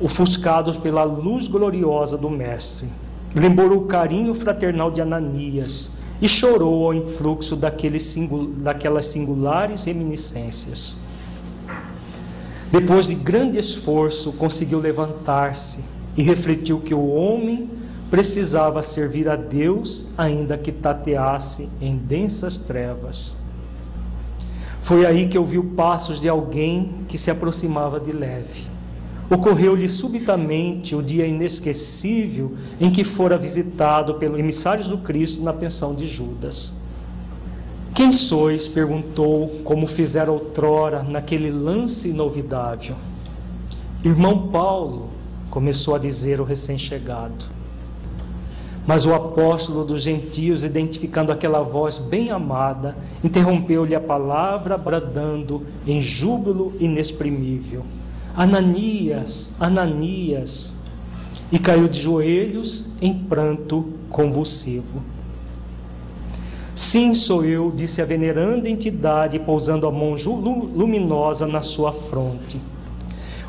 [0.00, 2.88] ofuscados pela luz gloriosa do Mestre.
[3.34, 5.90] Lembrou o carinho fraternal de Ananias
[6.22, 7.58] e chorou ao influxo
[7.98, 10.96] singul daquelas singulares reminiscências.
[12.70, 15.80] Depois de grande esforço, conseguiu levantar-se
[16.16, 17.68] e refletiu que o homem
[18.10, 23.36] precisava servir a Deus, ainda que tateasse em densas trevas.
[24.86, 28.68] Foi aí que ouviu passos de alguém que se aproximava de leve.
[29.28, 35.92] Ocorreu-lhe subitamente o dia inesquecível em que fora visitado pelos emissários do Cristo na pensão
[35.92, 36.72] de Judas.
[37.96, 38.68] Quem sois?
[38.68, 42.94] perguntou, como fizera outrora naquele lance inovidável.
[44.04, 45.08] Irmão Paulo,
[45.50, 47.55] começou a dizer o recém-chegado.
[48.86, 56.00] Mas o apóstolo dos gentios, identificando aquela voz bem amada, interrompeu-lhe a palavra, bradando em
[56.00, 57.82] júbilo inexprimível:
[58.36, 60.76] Ananias, Ananias!
[61.50, 65.02] E caiu de joelhos em pranto convulsivo.
[66.74, 70.14] Sim, sou eu, disse a veneranda entidade, pousando a mão
[70.74, 72.60] luminosa na sua fronte.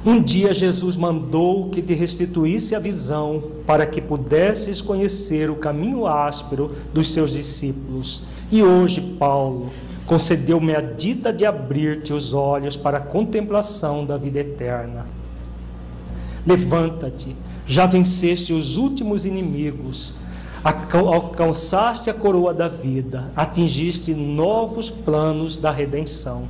[0.05, 6.05] Um dia Jesus mandou que te restituísse a visão para que pudesses conhecer o caminho
[6.05, 8.23] áspero dos seus discípulos.
[8.51, 9.71] E hoje, Paulo,
[10.05, 15.05] concedeu-me a dita de abrir-te os olhos para a contemplação da vida eterna.
[16.45, 20.13] Levanta-te, já venceste os últimos inimigos,
[20.63, 26.47] alcançaste a coroa da vida, atingiste novos planos da redenção.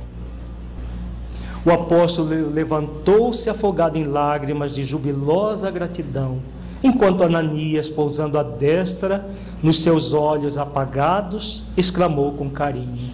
[1.64, 6.40] O apóstolo levantou-se afogado em lágrimas de jubilosa gratidão,
[6.82, 9.28] enquanto Ananias, pousando a destra
[9.62, 13.10] nos seus olhos apagados, exclamou com carinho: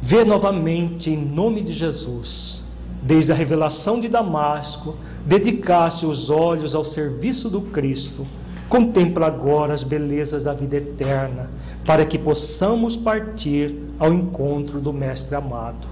[0.00, 2.64] Vê novamente em nome de Jesus.
[3.04, 4.94] Desde a revelação de Damasco,
[5.26, 8.24] dedicaste os olhos ao serviço do Cristo.
[8.68, 11.50] Contempla agora as belezas da vida eterna,
[11.84, 15.91] para que possamos partir ao encontro do Mestre amado.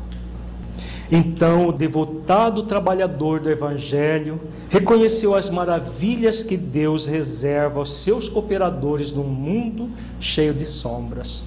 [1.13, 9.11] Então o devotado trabalhador do Evangelho reconheceu as maravilhas que Deus reserva aos seus cooperadores
[9.11, 11.45] num mundo cheio de sombras.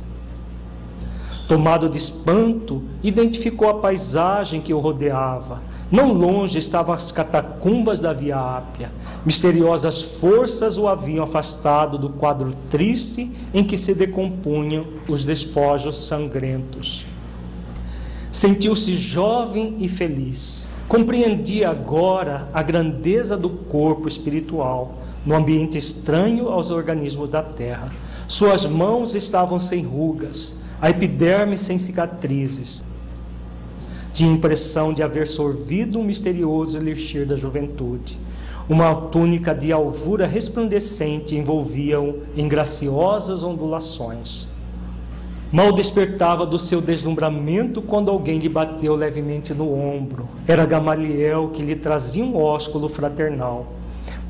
[1.47, 5.61] Tomado de espanto, identificou a paisagem que o rodeava.
[5.91, 8.91] Não longe estavam as catacumbas da Via Ápia.
[9.25, 17.05] Misteriosas forças o haviam afastado do quadro triste em que se decompunham os despojos sangrentos.
[18.33, 20.65] Sentiu-se jovem e feliz.
[20.87, 27.91] Compreendia agora a grandeza do corpo espiritual no ambiente estranho aos organismos da terra.
[28.27, 32.83] Suas mãos estavam sem rugas, a epiderme sem cicatrizes.
[34.11, 38.19] Tinha impressão de haver sorvido um misterioso elixir da juventude.
[38.67, 44.51] Uma túnica de alvura resplandecente envolvia-o em graciosas ondulações.
[45.53, 50.27] Mal despertava do seu deslumbramento quando alguém lhe bateu levemente no ombro.
[50.47, 53.67] Era Gamaliel que lhe trazia um ósculo fraternal.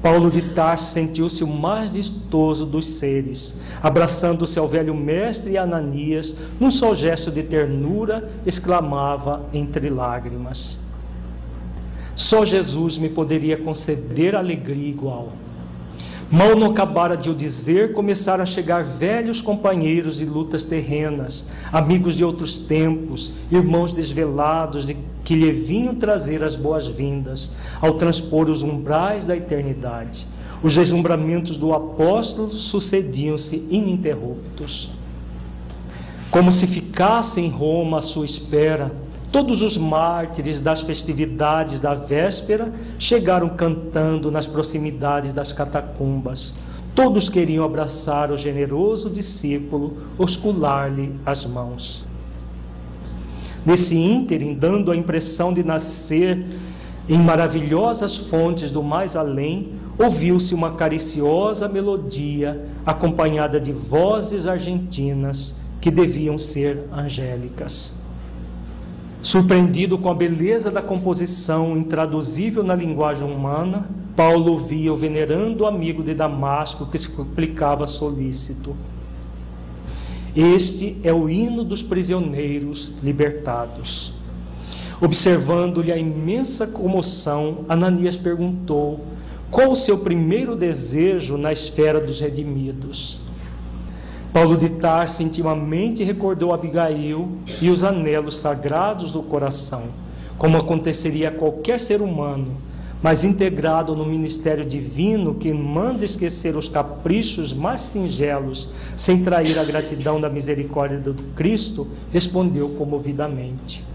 [0.01, 3.55] Paulo de Tarso sentiu-se o mais distoso dos seres.
[3.81, 10.77] Abraçando-se ao velho mestre Ananias, num só gesto de ternura, exclamava entre lágrimas:
[12.13, 15.29] Só Jesus me poderia conceder alegria igual.
[16.33, 22.15] Mal não acabara de o dizer, começaram a chegar velhos companheiros de lutas terrenas, amigos
[22.15, 28.63] de outros tempos, irmãos desvelados de que lhe vinham trazer as boas-vindas ao transpor os
[28.63, 30.27] umbrais da eternidade.
[30.63, 34.89] Os deslumbramentos do apóstolo sucediam-se ininterruptos.
[36.31, 38.91] Como se ficasse em Roma à sua espera,
[39.33, 46.53] Todos os mártires das festividades da véspera chegaram cantando nas proximidades das catacumbas.
[46.93, 52.05] Todos queriam abraçar o generoso discípulo, oscular-lhe as mãos.
[53.65, 56.45] Nesse ínterim, dando a impressão de nascer
[57.09, 65.89] em maravilhosas fontes do mais além, ouviu-se uma cariciosa melodia acompanhada de vozes argentinas que
[65.89, 68.02] deviam ser angélicas.
[69.23, 76.03] Surpreendido com a beleza da composição intraduzível na linguagem humana, Paulo via o venerando amigo
[76.03, 78.75] de Damasco que se suplicava solícito.
[80.35, 84.13] Este é o hino dos prisioneiros libertados.
[84.99, 89.05] Observando-lhe a imensa comoção, Ananias perguntou:
[89.49, 93.22] qual o seu primeiro desejo na esfera dos redimidos?
[94.33, 97.29] Paulo de Tarso intimamente recordou Abigail
[97.61, 99.83] e os anelos sagrados do coração,
[100.39, 102.57] como aconteceria a qualquer ser humano,
[102.99, 109.63] mas integrado no ministério divino que manda esquecer os caprichos mais singelos, sem trair a
[109.63, 113.85] gratidão da misericórdia do Cristo, respondeu comovidamente: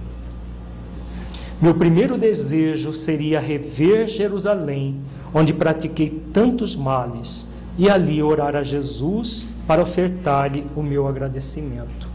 [1.60, 5.00] Meu primeiro desejo seria rever Jerusalém,
[5.34, 12.08] onde pratiquei tantos males, e ali orar a Jesus para ofertar-lhe o meu agradecimento.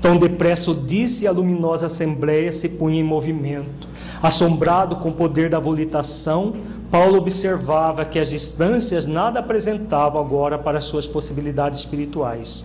[0.00, 3.88] Tão depressa disse a luminosa assembleia se punha em movimento.
[4.22, 6.54] Assombrado com o poder da volitação,
[6.88, 12.64] Paulo observava que as distâncias nada apresentavam agora para suas possibilidades espirituais.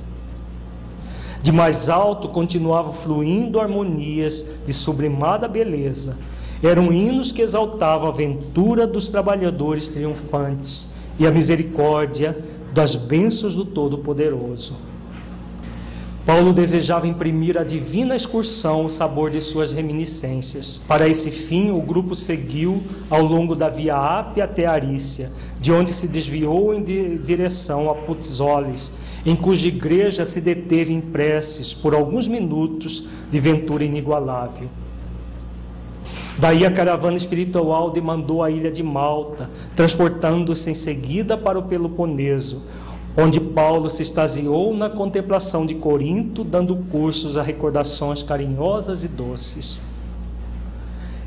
[1.41, 6.15] De mais alto continuavam fluindo harmonias de sublimada beleza.
[6.61, 10.87] Eram hinos que exaltavam a aventura dos trabalhadores triunfantes
[11.17, 12.37] e a misericórdia
[12.73, 14.75] das bênçãos do Todo-Poderoso.
[16.23, 20.79] Paulo desejava imprimir a divina excursão o sabor de suas reminiscências.
[20.87, 25.91] Para esse fim, o grupo seguiu ao longo da Via Ápia até Arícia, de onde
[25.91, 26.83] se desviou em
[27.17, 28.93] direção a Putzoles,
[29.25, 34.69] em cuja igreja se deteve em preces por alguns minutos de ventura inigualável.
[36.37, 42.63] Daí a caravana espiritual demandou a ilha de Malta, transportando-se em seguida para o Peloponeso,
[43.17, 49.81] onde Paulo se extasiou na contemplação de Corinto, dando cursos a recordações carinhosas e doces.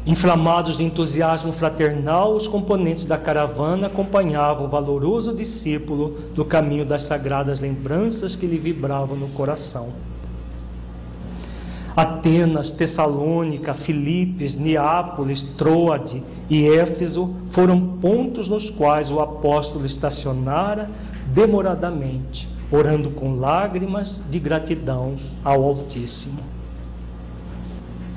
[0.07, 7.03] Inflamados de entusiasmo fraternal, os componentes da caravana acompanhavam o valoroso discípulo no caminho das
[7.03, 9.89] sagradas lembranças que lhe vibravam no coração.
[11.97, 20.91] Atenas, Tessalônica, Filipes, Neápolis, Troade e Éfeso foram pontos nos quais o apóstolo estacionara
[21.29, 25.15] demoradamente, orando com lágrimas de gratidão
[25.45, 26.41] ao Altíssimo.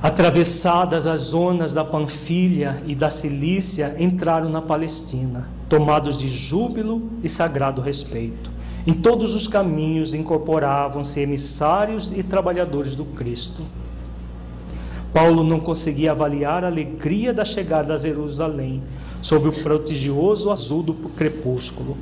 [0.02, 7.30] Atravessadas as zonas da Panfilha e da Cilícia, entraram na Palestina, tomados de júbilo e
[7.30, 8.57] sagrado respeito.
[8.88, 13.64] Em todos os caminhos incorporavam-se emissários e trabalhadores do Cristo.
[15.12, 18.82] Paulo não conseguia avaliar a alegria da chegada a Jerusalém
[19.22, 21.98] sob o prodigioso azul do crepúsculo.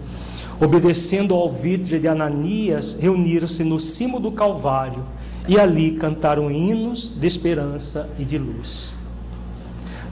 [0.62, 5.03] Obedecendo ao alvitre de Ananias, reuniram-se no cimo do Calvário
[5.48, 8.95] e ali cantaram hinos de esperança e de luz.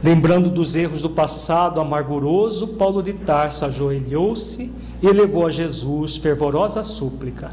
[0.03, 4.69] Lembrando dos erros do passado amarguroso, Paulo de Tarso ajoelhou-se
[5.01, 7.51] e elevou a Jesus fervorosa súplica.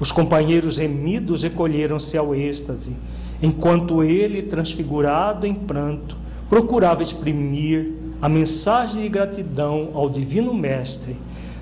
[0.00, 2.96] Os companheiros remidos recolheram-se ao êxtase,
[3.42, 6.16] enquanto ele, transfigurado em pranto,
[6.48, 11.18] procurava exprimir a mensagem de gratidão ao Divino Mestre.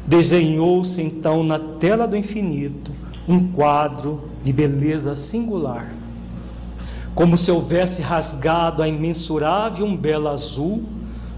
[0.06, 2.92] Desenhou-se então na tela do infinito
[3.26, 6.01] um quadro de beleza singular.
[7.14, 10.82] Como se houvesse rasgado a imensurável umbela azul,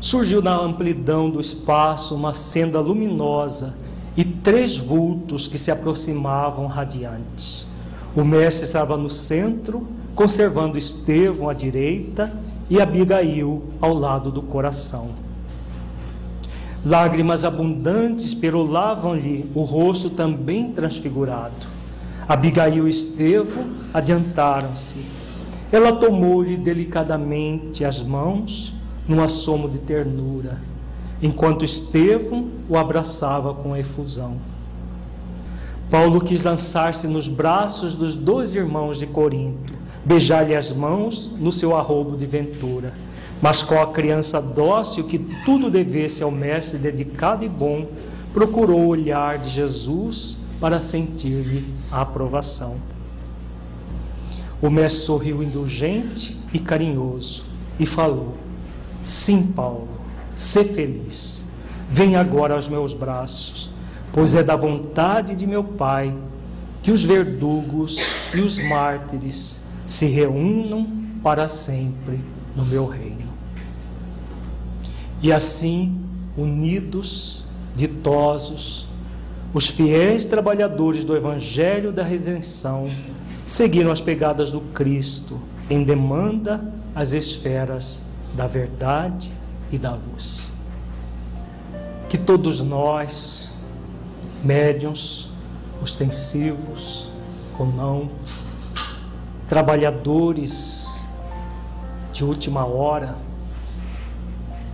[0.00, 3.74] surgiu na amplidão do espaço uma senda luminosa
[4.16, 7.66] e três vultos que se aproximavam radiantes.
[8.14, 12.32] O mestre estava no centro, conservando Estevão à direita
[12.70, 15.08] e Abigail ao lado do coração.
[16.84, 21.66] Lágrimas abundantes perolavam-lhe o rosto também transfigurado.
[22.28, 24.98] Abigail e Estevão adiantaram-se.
[25.74, 28.72] Ela tomou-lhe delicadamente as mãos,
[29.08, 30.62] num assomo de ternura,
[31.20, 34.36] enquanto Estevão o abraçava com efusão.
[35.90, 39.72] Paulo quis lançar-se nos braços dos dois irmãos de Corinto,
[40.04, 42.94] beijar-lhe as mãos no seu arrobo de ventura.
[43.42, 47.88] Mas com a criança dócil que tudo devesse ao mestre dedicado e bom,
[48.32, 52.93] procurou o olhar de Jesus para sentir-lhe a aprovação.
[54.64, 57.44] O mestre sorriu indulgente e carinhoso
[57.78, 58.32] e falou:
[59.04, 59.90] Sim, Paulo,
[60.34, 61.44] sê feliz.
[61.90, 63.70] Vem agora aos meus braços,
[64.10, 66.16] pois é da vontade de meu Pai
[66.82, 67.98] que os verdugos
[68.32, 70.88] e os mártires se reúnam
[71.22, 72.18] para sempre
[72.56, 73.34] no meu reino.
[75.20, 76.00] E assim,
[76.38, 77.44] unidos,
[77.76, 78.88] ditosos,
[79.52, 82.88] os fiéis trabalhadores do Evangelho da Redenção
[83.46, 88.02] seguiram as pegadas do Cristo em demanda às esferas
[88.34, 89.32] da verdade
[89.70, 90.52] e da luz.
[92.08, 93.50] Que todos nós,
[94.42, 95.30] médiums,
[95.82, 97.10] ostensivos
[97.58, 98.10] ou não,
[99.46, 100.90] trabalhadores
[102.12, 103.16] de última hora,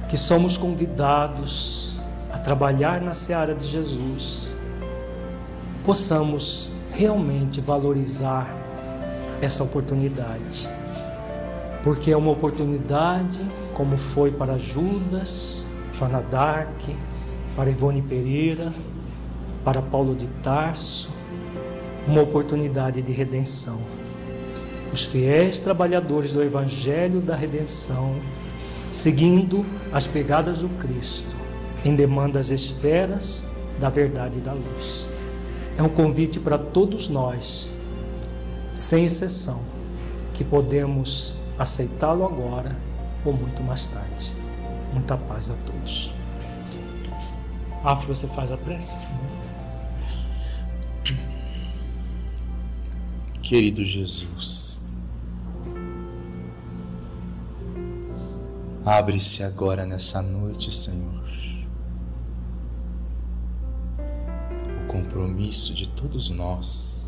[0.09, 1.99] que somos convidados
[2.33, 4.57] a trabalhar na seara de Jesus
[5.85, 8.60] possamos realmente valorizar
[9.41, 10.71] essa oportunidade.
[11.83, 13.41] Porque é uma oportunidade,
[13.75, 16.81] como foi para Judas, Joana Dark,
[17.57, 18.73] para Ivone Pereira,
[19.65, 21.11] para Paulo de Tarso,
[22.07, 23.81] uma oportunidade de redenção.
[24.93, 28.17] Os fiéis trabalhadores do Evangelho da Redenção,
[28.91, 31.37] seguindo as pegadas do Cristo,
[31.85, 33.47] em demandas esferas
[33.79, 35.09] da verdade e da luz
[35.81, 37.71] é um convite para todos nós,
[38.81, 39.61] sem exceção,
[40.33, 42.75] que podemos aceitá-lo agora
[43.25, 44.35] ou muito mais tarde.
[44.93, 46.11] Muita paz a todos.
[47.85, 48.97] Afro, você faz a prece?
[53.43, 54.81] Querido Jesus,
[58.85, 61.21] abre-se agora nessa noite, Senhor
[64.89, 67.00] compromisso de todos nós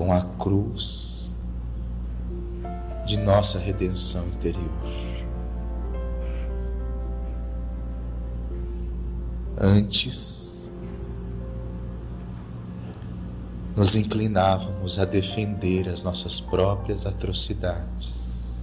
[0.00, 1.36] com a cruz
[3.04, 4.64] de nossa redenção interior.
[9.60, 10.70] Antes,
[13.76, 18.58] nos inclinávamos a defender as nossas próprias atrocidades,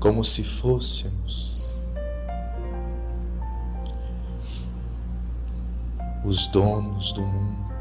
[0.00, 1.80] como se fôssemos
[6.24, 7.73] os donos do mundo,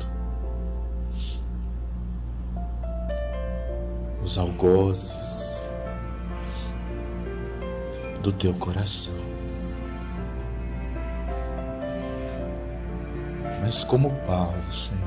[4.24, 5.74] os algozes
[8.22, 9.14] do teu coração.
[13.62, 15.02] Mas como Paulo, Senhor,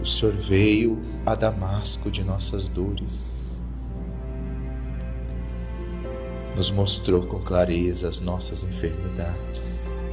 [0.00, 3.62] o Senhor veio a Damasco de nossas dores,
[6.56, 10.04] nos mostrou com clareza as nossas enfermidades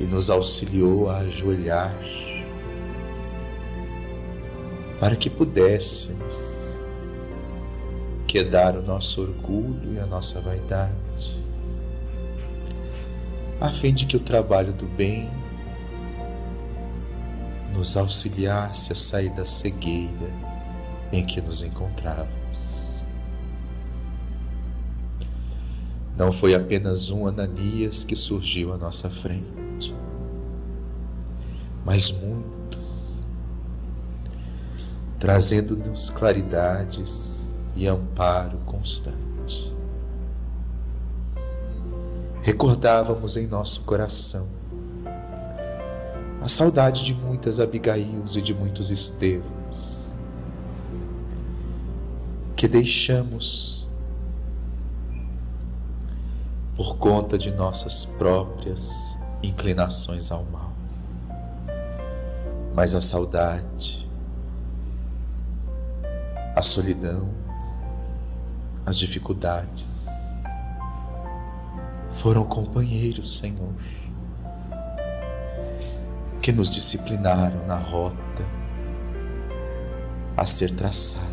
[0.00, 1.92] e nos auxiliou a ajoelhar
[5.00, 6.76] para que pudéssemos
[8.26, 11.40] quedar o nosso orgulho e a nossa vaidade,
[13.60, 15.28] a fim de que o trabalho do bem
[17.74, 20.30] nos auxiliasse a sair da cegueira
[21.12, 23.02] em que nos encontrávamos.
[26.16, 29.94] Não foi apenas um Ananias que surgiu à nossa frente,
[31.84, 32.57] mas muitos,
[35.18, 39.76] trazendo-nos claridades e amparo constante.
[42.42, 44.46] Recordávamos em nosso coração
[46.40, 50.14] a saudade de muitas Abigails e de muitos Estevãos,
[52.56, 53.90] que deixamos
[56.76, 60.72] por conta de nossas próprias inclinações ao mal.
[62.72, 64.07] Mas a saudade,
[66.58, 67.30] a solidão,
[68.84, 70.08] as dificuldades
[72.10, 73.72] foram companheiros, Senhor
[76.42, 78.42] que nos disciplinaram na rota
[80.34, 81.26] a ser traçada.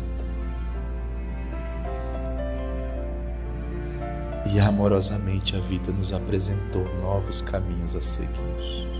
[4.52, 8.96] E amorosamente a vida nos apresentou novos caminhos a seguir.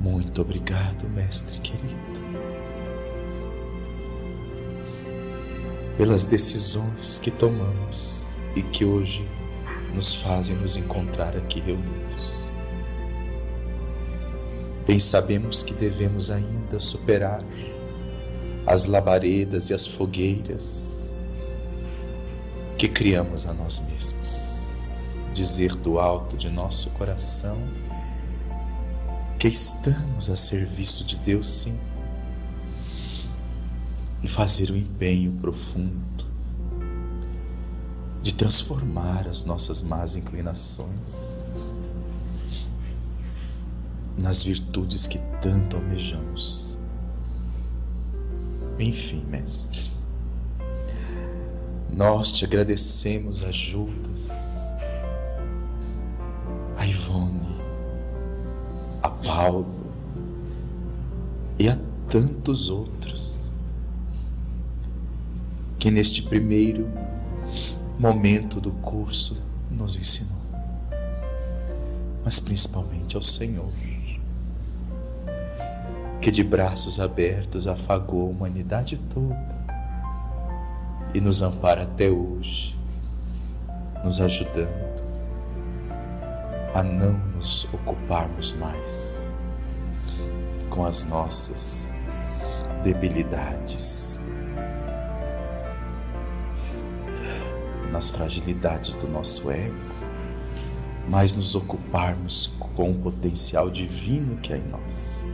[0.00, 2.20] Muito obrigado, Mestre querido,
[5.98, 9.28] pelas decisões que tomamos e que hoje
[9.92, 12.48] nos fazem nos encontrar aqui reunidos.
[14.86, 17.42] Bem sabemos que devemos ainda superar
[18.64, 21.10] as labaredas e as fogueiras
[22.78, 24.56] que criamos a nós mesmos.
[25.34, 27.58] Dizer do alto de nosso coração
[29.36, 31.76] que estamos a serviço de Deus, sim,
[34.22, 36.26] e fazer um empenho profundo
[38.22, 41.44] de transformar as nossas más inclinações
[44.18, 46.78] nas virtudes que tanto almejamos.
[48.78, 49.90] Enfim, Mestre,
[51.92, 54.30] nós te agradecemos a Judas,
[56.76, 57.56] a Ivone,
[59.02, 59.66] a Paulo
[61.58, 61.78] e a
[62.08, 63.37] tantos outros
[65.78, 66.88] que neste primeiro
[67.98, 69.36] momento do curso
[69.70, 70.38] nos ensinou,
[72.24, 73.70] mas principalmente ao Senhor
[76.20, 79.56] que de braços abertos afagou a humanidade toda
[81.14, 82.76] e nos ampara até hoje,
[84.04, 85.06] nos ajudando
[86.74, 89.26] a não nos ocuparmos mais
[90.68, 91.88] com as nossas
[92.84, 94.17] debilidades,
[97.90, 99.74] nas fragilidades do nosso ego,
[101.08, 105.26] mas nos ocuparmos com o potencial divino que há em nós